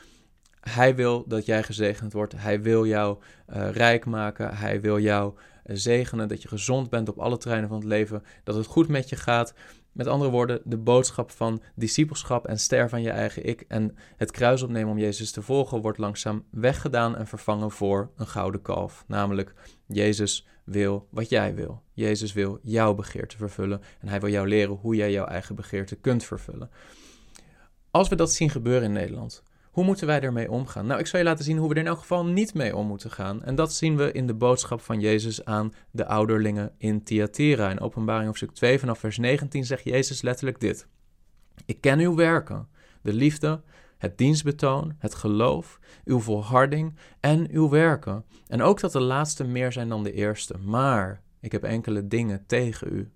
hij 0.70 0.94
wil 0.94 1.24
dat 1.26 1.46
jij 1.46 1.62
gezegend 1.62 2.12
wordt. 2.12 2.34
Hij 2.36 2.62
wil 2.62 2.86
jou 2.86 3.18
uh, 3.54 3.70
rijk 3.70 4.06
maken. 4.06 4.56
Hij 4.56 4.80
wil 4.80 4.98
jou 4.98 5.34
uh, 5.34 5.76
zegenen. 5.76 6.28
Dat 6.28 6.42
je 6.42 6.48
gezond 6.48 6.90
bent 6.90 7.08
op 7.08 7.18
alle 7.18 7.36
terreinen 7.36 7.68
van 7.68 7.78
het 7.78 7.88
leven. 7.88 8.22
Dat 8.44 8.54
het 8.54 8.66
goed 8.66 8.88
met 8.88 9.08
je 9.08 9.16
gaat. 9.16 9.54
Met 9.92 10.06
andere 10.06 10.30
woorden, 10.30 10.60
de 10.64 10.76
boodschap 10.76 11.30
van 11.30 11.62
discipelschap 11.74 12.46
en 12.46 12.58
sterven 12.58 12.98
aan 12.98 13.02
je 13.02 13.10
eigen 13.10 13.44
ik 13.44 13.64
en 13.68 13.96
het 14.16 14.30
kruis 14.30 14.62
opnemen 14.62 14.90
om 14.90 14.98
Jezus 14.98 15.30
te 15.30 15.42
volgen 15.42 15.80
wordt 15.80 15.98
langzaam 15.98 16.44
weggedaan 16.50 17.16
en 17.16 17.26
vervangen 17.26 17.70
voor 17.70 18.10
een 18.16 18.26
gouden 18.26 18.62
kalf. 18.62 19.04
Namelijk, 19.06 19.54
Jezus 19.86 20.46
wil 20.64 21.08
wat 21.10 21.28
jij 21.28 21.54
wil. 21.54 21.82
Jezus 21.92 22.32
wil 22.32 22.58
jouw 22.62 22.94
begeerte 22.94 23.36
vervullen 23.36 23.80
en 24.00 24.08
hij 24.08 24.20
wil 24.20 24.30
jou 24.30 24.48
leren 24.48 24.74
hoe 24.74 24.94
jij 24.94 25.12
jouw 25.12 25.26
eigen 25.26 25.54
begeerte 25.54 25.96
kunt 25.96 26.24
vervullen. 26.24 26.70
Als 27.90 28.08
we 28.08 28.14
dat 28.16 28.32
zien 28.32 28.50
gebeuren 28.50 28.82
in 28.82 28.92
Nederland, 28.92 29.42
hoe 29.72 29.84
moeten 29.84 30.06
wij 30.06 30.20
ermee 30.20 30.50
omgaan? 30.50 30.86
Nou, 30.86 31.00
ik 31.00 31.06
zal 31.06 31.18
je 31.18 31.24
laten 31.24 31.44
zien 31.44 31.56
hoe 31.56 31.68
we 31.68 31.74
er 31.74 31.80
in 31.80 31.86
elk 31.86 31.98
geval 31.98 32.26
niet 32.26 32.54
mee 32.54 32.76
om 32.76 32.86
moeten 32.86 33.10
gaan. 33.10 33.42
En 33.42 33.54
dat 33.54 33.74
zien 33.74 33.96
we 33.96 34.12
in 34.12 34.26
de 34.26 34.34
boodschap 34.34 34.80
van 34.80 35.00
Jezus 35.00 35.44
aan 35.44 35.72
de 35.90 36.06
ouderlingen 36.06 36.72
in 36.78 37.02
Thyatira. 37.02 37.70
In 37.70 37.80
openbaring 37.80 38.26
hoofdstuk 38.26 38.52
2 38.52 38.78
vanaf 38.78 38.98
vers 38.98 39.18
19 39.18 39.64
zegt 39.64 39.84
Jezus 39.84 40.22
letterlijk 40.22 40.60
dit. 40.60 40.86
Ik 41.66 41.80
ken 41.80 41.98
uw 41.98 42.14
werken, 42.14 42.68
de 43.02 43.12
liefde, 43.12 43.62
het 43.98 44.18
dienstbetoon, 44.18 44.94
het 44.98 45.14
geloof, 45.14 45.78
uw 46.04 46.20
volharding 46.20 46.94
en 47.20 47.50
uw 47.50 47.68
werken. 47.68 48.24
En 48.46 48.62
ook 48.62 48.80
dat 48.80 48.92
de 48.92 49.00
laatste 49.00 49.44
meer 49.44 49.72
zijn 49.72 49.88
dan 49.88 50.02
de 50.02 50.12
eerste. 50.12 50.58
Maar 50.58 51.22
ik 51.40 51.52
heb 51.52 51.64
enkele 51.64 52.08
dingen 52.08 52.46
tegen 52.46 52.94
u. 52.94 53.10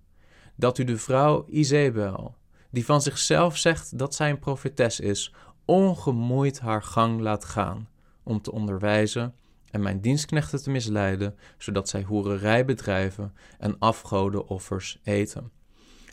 Dat 0.54 0.78
u 0.78 0.84
de 0.84 0.96
vrouw 0.96 1.46
Izebel, 1.48 2.34
die 2.70 2.84
van 2.84 3.02
zichzelf 3.02 3.56
zegt 3.56 3.98
dat 3.98 4.14
zij 4.14 4.30
een 4.30 4.38
profetes 4.38 5.00
is, 5.00 5.34
ongemoeid 5.66 6.60
haar 6.60 6.82
gang 6.82 7.20
laat 7.20 7.44
gaan, 7.44 7.88
om 8.22 8.40
te 8.40 8.52
onderwijzen 8.52 9.34
en 9.70 9.82
mijn 9.82 10.00
dienstknechten 10.00 10.62
te 10.62 10.70
misleiden, 10.70 11.36
zodat 11.58 11.88
zij 11.88 12.02
hoererij 12.02 12.64
bedrijven 12.64 13.34
en 13.58 13.78
afgodenoffers 13.78 15.00
eten. 15.02 15.50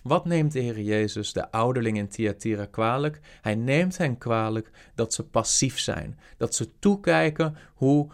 Wat 0.03 0.25
neemt 0.25 0.51
de 0.51 0.59
Heer 0.59 0.81
Jezus 0.81 1.33
de 1.33 1.51
ouderling 1.51 1.97
in 1.97 2.07
Thyatira 2.07 2.65
kwalijk? 2.65 3.19
Hij 3.41 3.55
neemt 3.55 3.97
hen 3.97 4.17
kwalijk 4.17 4.71
dat 4.95 5.13
ze 5.13 5.23
passief 5.23 5.79
zijn, 5.79 6.19
dat 6.37 6.55
ze 6.55 6.79
toekijken 6.79 7.57
hoe 7.73 8.11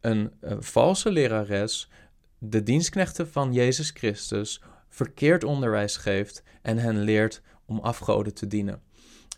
een, 0.00 0.32
een 0.40 0.62
valse 0.62 1.10
lerares 1.10 1.90
de 2.38 2.62
dienstknechten 2.62 3.28
van 3.28 3.52
Jezus 3.52 3.90
Christus 3.90 4.62
verkeerd 4.88 5.44
onderwijs 5.44 5.96
geeft 5.96 6.42
en 6.62 6.78
hen 6.78 7.00
leert 7.00 7.42
om 7.64 7.78
afgoden 7.78 8.34
te 8.34 8.46
dienen. 8.46 8.82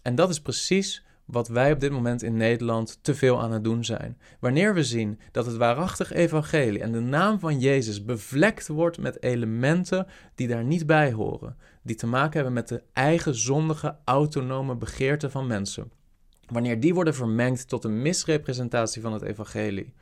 En 0.03 0.15
dat 0.15 0.31
is 0.31 0.41
precies 0.41 1.04
wat 1.25 1.49
wij 1.49 1.73
op 1.73 1.81
dit 1.81 1.91
moment 1.91 2.23
in 2.23 2.37
Nederland 2.37 2.99
te 3.03 3.15
veel 3.15 3.41
aan 3.41 3.53
het 3.53 3.65
doen 3.65 3.85
zijn. 3.85 4.19
Wanneer 4.41 4.75
we 4.75 4.85
zien 4.85 5.21
dat 5.31 5.47
het 5.47 5.57
waarachtig 5.57 6.13
evangelie 6.13 6.81
en 6.81 6.93
de 6.93 7.01
naam 7.01 7.39
van 7.39 7.59
Jezus 7.61 8.05
bevlekt 8.05 8.69
wordt 8.69 8.99
met 8.99 9.23
elementen 9.23 10.07
die 10.35 10.49
daar 10.49 10.65
niet 10.65 10.87
bij 10.87 11.13
horen, 11.13 11.57
die 11.83 11.97
te 11.97 12.07
maken 12.07 12.35
hebben 12.35 12.53
met 12.53 12.69
de 12.69 12.83
eigen 12.93 13.35
zondige, 13.35 13.97
autonome 14.05 14.77
begeerten 14.77 15.31
van 15.31 15.47
mensen. 15.47 15.91
Wanneer 16.47 16.81
die 16.81 16.95
worden 16.95 17.15
vermengd 17.15 17.69
tot 17.69 17.85
een 17.85 18.03
misrepresentatie 18.03 19.03
van 19.03 19.13
het 19.13 19.23
evangelie 19.23 19.93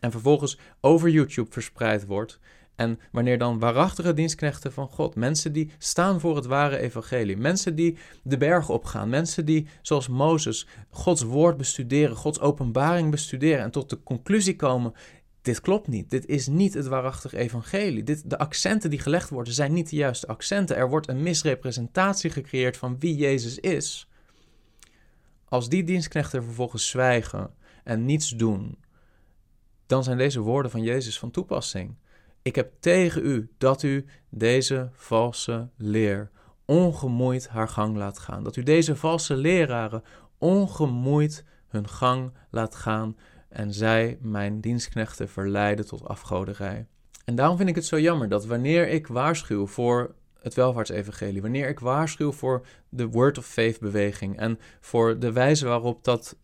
en 0.00 0.10
vervolgens 0.10 0.58
over 0.80 1.08
YouTube 1.08 1.52
verspreid 1.52 2.06
wordt 2.06 2.38
En 2.76 3.00
wanneer 3.12 3.38
dan 3.38 3.58
waarachtige 3.58 4.14
dienstknechten 4.14 4.72
van 4.72 4.88
God, 4.88 5.14
mensen 5.14 5.52
die 5.52 5.70
staan 5.78 6.20
voor 6.20 6.36
het 6.36 6.46
ware 6.46 6.78
evangelie, 6.78 7.36
mensen 7.36 7.74
die 7.74 7.96
de 8.22 8.36
berg 8.36 8.68
opgaan, 8.68 9.08
mensen 9.08 9.44
die, 9.44 9.66
zoals 9.82 10.08
Mozes, 10.08 10.66
Gods 10.90 11.22
woord 11.22 11.56
bestuderen, 11.56 12.16
Gods 12.16 12.40
openbaring 12.40 13.10
bestuderen 13.10 13.64
en 13.64 13.70
tot 13.70 13.90
de 13.90 14.02
conclusie 14.02 14.56
komen: 14.56 14.92
dit 15.42 15.60
klopt 15.60 15.88
niet, 15.88 16.10
dit 16.10 16.26
is 16.26 16.46
niet 16.46 16.74
het 16.74 16.86
waarachtig 16.86 17.32
evangelie. 17.32 18.02
Dit, 18.02 18.30
de 18.30 18.38
accenten 18.38 18.90
die 18.90 18.98
gelegd 18.98 19.30
worden 19.30 19.52
zijn 19.52 19.72
niet 19.72 19.90
de 19.90 19.96
juiste 19.96 20.26
accenten. 20.26 20.76
Er 20.76 20.88
wordt 20.88 21.08
een 21.08 21.22
misrepresentatie 21.22 22.30
gecreëerd 22.30 22.76
van 22.76 22.98
wie 22.98 23.16
Jezus 23.16 23.58
is. 23.58 24.08
Als 25.48 25.68
die 25.68 25.84
dienstknechten 25.84 26.44
vervolgens 26.44 26.88
zwijgen 26.88 27.50
en 27.84 28.04
niets 28.04 28.30
doen, 28.30 28.78
dan 29.86 30.04
zijn 30.04 30.18
deze 30.18 30.40
woorden 30.40 30.70
van 30.70 30.82
Jezus 30.82 31.18
van 31.18 31.30
toepassing. 31.30 31.94
Ik 32.46 32.54
heb 32.54 32.72
tegen 32.80 33.26
u 33.26 33.48
dat 33.58 33.82
u 33.82 34.04
deze 34.28 34.88
valse 34.92 35.68
leer 35.76 36.30
ongemoeid 36.64 37.48
haar 37.48 37.68
gang 37.68 37.96
laat 37.96 38.18
gaan. 38.18 38.44
Dat 38.44 38.56
u 38.56 38.62
deze 38.62 38.96
valse 38.96 39.36
leraren 39.36 40.02
ongemoeid 40.38 41.44
hun 41.68 41.88
gang 41.88 42.32
laat 42.50 42.74
gaan 42.74 43.16
en 43.48 43.72
zij 43.72 44.18
mijn 44.20 44.60
dienstknechten 44.60 45.28
verleiden 45.28 45.86
tot 45.86 46.08
afgoderij. 46.08 46.86
En 47.24 47.34
daarom 47.34 47.56
vind 47.56 47.68
ik 47.68 47.74
het 47.74 47.84
zo 47.84 48.00
jammer 48.00 48.28
dat 48.28 48.46
wanneer 48.46 48.88
ik 48.88 49.06
waarschuw 49.06 49.66
voor 49.66 50.14
het 50.40 50.54
welvaartsevangelie, 50.54 51.42
wanneer 51.42 51.68
ik 51.68 51.78
waarschuw 51.78 52.32
voor 52.32 52.66
de 52.88 53.08
Word 53.08 53.38
of 53.38 53.46
Faith 53.46 53.80
beweging 53.80 54.38
en 54.38 54.58
voor 54.80 55.18
de 55.18 55.32
wijze 55.32 55.66
waarop 55.66 56.04
dat 56.04 56.36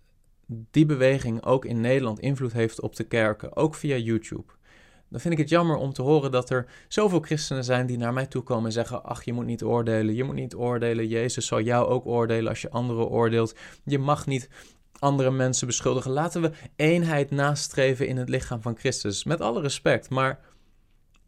die 0.47 0.87
beweging 0.87 1.45
ook 1.45 1.65
in 1.65 1.81
Nederland 1.81 2.21
invloed 2.21 2.53
heeft 2.53 2.81
op 2.81 2.97
de 2.97 3.05
kerken, 3.05 3.57
ook 3.57 3.75
via 3.75 3.97
YouTube. 3.97 4.53
Dan 5.13 5.21
vind 5.21 5.35
ik 5.35 5.41
het 5.41 5.49
jammer 5.49 5.77
om 5.77 5.93
te 5.93 6.03
horen 6.03 6.31
dat 6.31 6.51
er 6.51 6.67
zoveel 6.89 7.21
christenen 7.21 7.65
zijn 7.65 7.87
die 7.87 7.97
naar 7.97 8.13
mij 8.13 8.27
toe 8.27 8.43
komen 8.43 8.65
en 8.65 8.73
zeggen: 8.73 9.05
Ach, 9.05 9.25
je 9.25 9.33
moet 9.33 9.47
niet 9.47 9.63
oordelen, 9.63 10.15
je 10.15 10.25
moet 10.25 10.35
niet 10.35 10.55
oordelen. 10.55 11.09
Jezus 11.09 11.47
zal 11.47 11.61
jou 11.61 11.87
ook 11.87 12.07
oordelen 12.07 12.49
als 12.49 12.63
je 12.63 12.71
anderen 12.71 13.09
oordeelt. 13.09 13.55
Je 13.85 13.99
mag 13.99 14.27
niet 14.27 14.49
andere 14.99 15.31
mensen 15.31 15.67
beschuldigen. 15.67 16.11
Laten 16.11 16.43
we 16.43 16.51
eenheid 16.77 17.31
nastreven 17.31 18.07
in 18.07 18.17
het 18.17 18.29
lichaam 18.29 18.63
van 18.63 18.77
Christus. 18.77 19.25
Met 19.25 19.41
alle 19.41 19.61
respect, 19.61 20.11
maar 20.11 20.41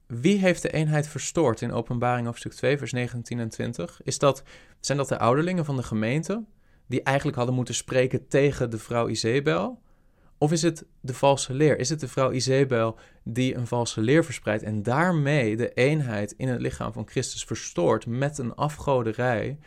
wie 0.06 0.38
heeft 0.38 0.62
de 0.62 0.70
eenheid 0.70 1.08
verstoord 1.08 1.60
in 1.60 1.72
Openbaring 1.72 2.26
hoofdstuk 2.26 2.52
2, 2.52 2.78
vers 2.78 2.92
19 2.92 3.38
en 3.40 3.48
20? 3.48 4.00
Is 4.02 4.18
dat, 4.18 4.42
zijn 4.80 4.98
dat 4.98 5.08
de 5.08 5.18
ouderlingen 5.18 5.64
van 5.64 5.76
de 5.76 5.82
gemeente, 5.82 6.44
die 6.86 7.02
eigenlijk 7.02 7.36
hadden 7.36 7.54
moeten 7.54 7.74
spreken 7.74 8.28
tegen 8.28 8.70
de 8.70 8.78
vrouw 8.78 9.08
Isabel? 9.08 9.82
Of 10.44 10.52
is 10.52 10.62
het 10.62 10.84
de 11.00 11.14
valse 11.14 11.52
leer? 11.54 11.78
Is 11.78 11.88
het 11.88 12.00
de 12.00 12.08
vrouw 12.08 12.32
Isabel 12.32 12.98
die 13.22 13.54
een 13.54 13.66
valse 13.66 14.00
leer 14.00 14.24
verspreidt 14.24 14.62
en 14.62 14.82
daarmee 14.82 15.56
de 15.56 15.72
eenheid 15.72 16.34
in 16.36 16.48
het 16.48 16.60
lichaam 16.60 16.92
van 16.92 17.08
Christus 17.08 17.44
verstoort 17.44 18.06
met 18.06 18.38
een 18.38 18.54
afgoderij, 18.54 19.58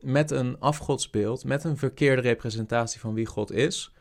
met 0.00 0.30
een 0.30 0.60
afgodsbeeld, 0.60 1.44
met 1.44 1.64
een 1.64 1.76
verkeerde 1.76 2.22
representatie 2.22 3.00
van 3.00 3.14
wie 3.14 3.26
God 3.26 3.52
is? 3.52 3.94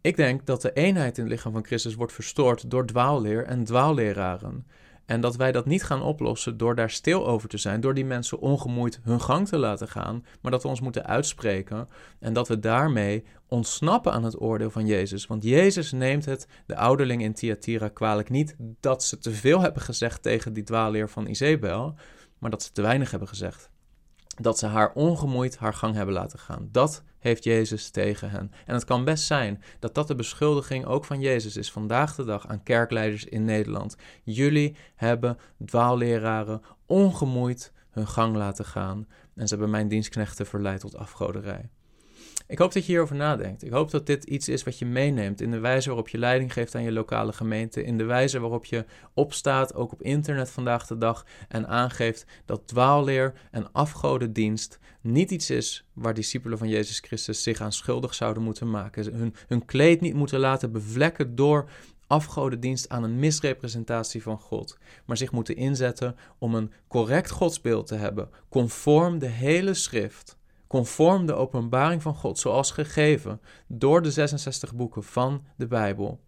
Ik 0.00 0.16
denk 0.16 0.46
dat 0.46 0.62
de 0.62 0.72
eenheid 0.72 1.18
in 1.18 1.24
het 1.24 1.32
lichaam 1.32 1.52
van 1.52 1.64
Christus 1.64 1.94
wordt 1.94 2.12
verstoord 2.12 2.70
door 2.70 2.86
dwaalleer 2.86 3.44
en 3.44 3.64
dwaalleraren. 3.64 4.66
En 5.06 5.20
dat 5.20 5.36
wij 5.36 5.52
dat 5.52 5.66
niet 5.66 5.84
gaan 5.84 6.02
oplossen 6.02 6.56
door 6.56 6.74
daar 6.74 6.90
stil 6.90 7.26
over 7.26 7.48
te 7.48 7.58
zijn, 7.58 7.80
door 7.80 7.94
die 7.94 8.04
mensen 8.04 8.38
ongemoeid 8.38 9.00
hun 9.02 9.20
gang 9.20 9.48
te 9.48 9.58
laten 9.58 9.88
gaan, 9.88 10.24
maar 10.40 10.50
dat 10.50 10.62
we 10.62 10.68
ons 10.68 10.80
moeten 10.80 11.06
uitspreken 11.06 11.88
en 12.20 12.32
dat 12.32 12.48
we 12.48 12.58
daarmee 12.58 13.24
ontsnappen 13.48 14.12
aan 14.12 14.24
het 14.24 14.40
oordeel 14.40 14.70
van 14.70 14.86
Jezus. 14.86 15.26
Want 15.26 15.44
Jezus 15.44 15.92
neemt 15.92 16.24
het 16.24 16.46
de 16.66 16.76
ouderling 16.76 17.22
in 17.22 17.34
Thyatira 17.34 17.88
kwalijk 17.88 18.30
niet 18.30 18.56
dat 18.80 19.04
ze 19.04 19.18
te 19.18 19.30
veel 19.30 19.60
hebben 19.60 19.82
gezegd 19.82 20.22
tegen 20.22 20.52
die 20.52 20.64
dwaalleer 20.64 21.08
van 21.10 21.26
Isabel, 21.26 21.94
maar 22.38 22.50
dat 22.50 22.62
ze 22.62 22.72
te 22.72 22.82
weinig 22.82 23.10
hebben 23.10 23.28
gezegd 23.28 23.70
dat 24.40 24.58
ze 24.58 24.66
haar 24.66 24.92
ongemoeid 24.92 25.56
haar 25.56 25.74
gang 25.74 25.94
hebben 25.94 26.14
laten 26.14 26.38
gaan. 26.38 26.68
Dat 26.72 27.02
heeft 27.18 27.44
Jezus 27.44 27.90
tegen 27.90 28.30
hen. 28.30 28.52
En 28.66 28.74
het 28.74 28.84
kan 28.84 29.04
best 29.04 29.24
zijn 29.24 29.62
dat 29.78 29.94
dat 29.94 30.08
de 30.08 30.14
beschuldiging 30.14 30.84
ook 30.84 31.04
van 31.04 31.20
Jezus 31.20 31.56
is 31.56 31.72
vandaag 31.72 32.14
de 32.14 32.24
dag 32.24 32.48
aan 32.48 32.62
kerkleiders 32.62 33.24
in 33.24 33.44
Nederland. 33.44 33.96
Jullie 34.22 34.76
hebben 34.94 35.38
dwaalleraren 35.64 36.62
ongemoeid 36.86 37.72
hun 37.90 38.06
gang 38.06 38.36
laten 38.36 38.64
gaan 38.64 39.06
en 39.34 39.48
ze 39.48 39.54
hebben 39.54 39.70
mijn 39.70 39.88
dienstknechten 39.88 40.46
verleid 40.46 40.80
tot 40.80 40.96
afgoderij. 40.96 41.70
Ik 42.48 42.58
hoop 42.58 42.72
dat 42.72 42.84
je 42.84 42.92
hierover 42.92 43.16
nadenkt. 43.16 43.64
Ik 43.64 43.70
hoop 43.70 43.90
dat 43.90 44.06
dit 44.06 44.24
iets 44.24 44.48
is 44.48 44.62
wat 44.62 44.78
je 44.78 44.86
meeneemt 44.86 45.40
in 45.40 45.50
de 45.50 45.58
wijze 45.58 45.88
waarop 45.88 46.08
je 46.08 46.18
leiding 46.18 46.52
geeft 46.52 46.74
aan 46.74 46.82
je 46.82 46.92
lokale 46.92 47.32
gemeente, 47.32 47.84
in 47.84 47.98
de 47.98 48.04
wijze 48.04 48.40
waarop 48.40 48.64
je 48.64 48.84
opstaat, 49.14 49.74
ook 49.74 49.92
op 49.92 50.02
internet 50.02 50.50
vandaag 50.50 50.86
de 50.86 50.98
dag, 50.98 51.26
en 51.48 51.68
aangeeft 51.68 52.26
dat 52.44 52.68
dwaalleer 52.68 53.32
en 53.50 53.72
afgodendienst 53.72 54.78
niet 55.00 55.30
iets 55.30 55.50
is 55.50 55.86
waar 55.92 56.14
discipelen 56.14 56.58
van 56.58 56.68
Jezus 56.68 56.98
Christus 57.00 57.42
zich 57.42 57.60
aan 57.60 57.72
schuldig 57.72 58.14
zouden 58.14 58.42
moeten 58.42 58.70
maken. 58.70 59.14
Hun, 59.14 59.34
hun 59.46 59.64
kleed 59.64 60.00
niet 60.00 60.14
moeten 60.14 60.38
laten 60.38 60.72
bevlekken 60.72 61.34
door 61.34 61.70
afgodendienst 62.06 62.88
aan 62.88 63.02
een 63.02 63.18
misrepresentatie 63.18 64.22
van 64.22 64.38
God, 64.38 64.78
maar 65.04 65.16
zich 65.16 65.32
moeten 65.32 65.56
inzetten 65.56 66.16
om 66.38 66.54
een 66.54 66.72
correct 66.88 67.30
godsbeeld 67.30 67.86
te 67.86 67.94
hebben, 67.94 68.28
conform 68.48 69.18
de 69.18 69.26
hele 69.26 69.74
schrift 69.74 70.35
conform 70.66 71.26
de 71.26 71.34
openbaring 71.34 72.02
van 72.02 72.14
God, 72.14 72.38
zoals 72.38 72.70
gegeven 72.70 73.40
door 73.66 74.02
de 74.02 74.10
66 74.10 74.74
boeken 74.74 75.04
van 75.04 75.44
de 75.56 75.66
Bijbel. 75.66 76.20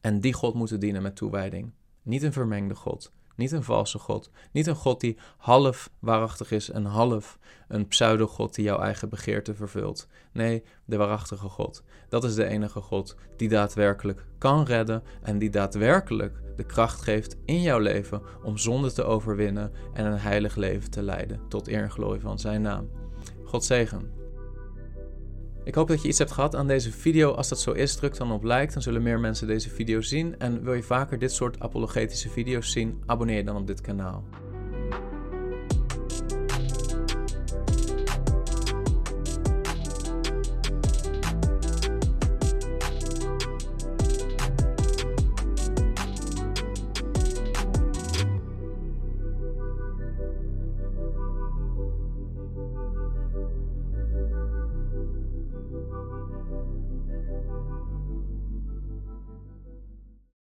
En 0.00 0.20
die 0.20 0.32
God 0.32 0.54
moeten 0.54 0.80
dienen 0.80 1.02
met 1.02 1.16
toewijding. 1.16 1.72
Niet 2.02 2.22
een 2.22 2.32
vermengde 2.32 2.74
God, 2.74 3.12
niet 3.36 3.52
een 3.52 3.62
valse 3.62 3.98
God, 3.98 4.30
niet 4.52 4.66
een 4.66 4.74
God 4.74 5.00
die 5.00 5.18
half 5.36 5.90
waarachtig 5.98 6.50
is 6.50 6.70
en 6.70 6.84
half 6.84 7.38
een 7.68 7.88
pseudo-God 7.88 8.54
die 8.54 8.64
jouw 8.64 8.78
eigen 8.78 9.08
begeerte 9.08 9.54
vervult. 9.54 10.08
Nee, 10.32 10.64
de 10.84 10.96
waarachtige 10.96 11.48
God. 11.48 11.82
Dat 12.08 12.24
is 12.24 12.34
de 12.34 12.44
enige 12.44 12.80
God 12.80 13.16
die 13.36 13.48
daadwerkelijk 13.48 14.24
kan 14.38 14.64
redden 14.64 15.02
en 15.22 15.38
die 15.38 15.50
daadwerkelijk 15.50 16.40
de 16.56 16.64
kracht 16.64 17.00
geeft 17.00 17.36
in 17.44 17.60
jouw 17.62 17.78
leven 17.78 18.22
om 18.42 18.58
zonde 18.58 18.92
te 18.92 19.04
overwinnen 19.04 19.72
en 19.92 20.06
een 20.06 20.18
heilig 20.18 20.56
leven 20.56 20.90
te 20.90 21.02
leiden 21.02 21.40
tot 21.48 21.68
eer 21.68 21.82
en 21.82 21.90
glorie 21.90 22.20
van 22.20 22.38
zijn 22.38 22.62
naam. 22.62 22.88
God 23.50 23.64
zegen. 23.64 24.10
Ik 25.64 25.74
hoop 25.74 25.88
dat 25.88 26.02
je 26.02 26.08
iets 26.08 26.18
hebt 26.18 26.30
gehad 26.30 26.56
aan 26.56 26.66
deze 26.66 26.92
video. 26.92 27.30
Als 27.30 27.48
dat 27.48 27.60
zo 27.60 27.72
is, 27.72 27.94
druk 27.94 28.16
dan 28.16 28.32
op 28.32 28.42
like, 28.44 28.72
dan 28.72 28.82
zullen 28.82 29.02
meer 29.02 29.20
mensen 29.20 29.46
deze 29.46 29.70
video 29.70 30.00
zien. 30.00 30.38
En 30.38 30.62
wil 30.62 30.74
je 30.74 30.82
vaker 30.82 31.18
dit 31.18 31.32
soort 31.32 31.60
apologetische 31.60 32.28
video's 32.28 32.72
zien, 32.72 33.02
abonneer 33.06 33.36
je 33.36 33.44
dan 33.44 33.56
op 33.56 33.66
dit 33.66 33.80
kanaal. 33.80 34.24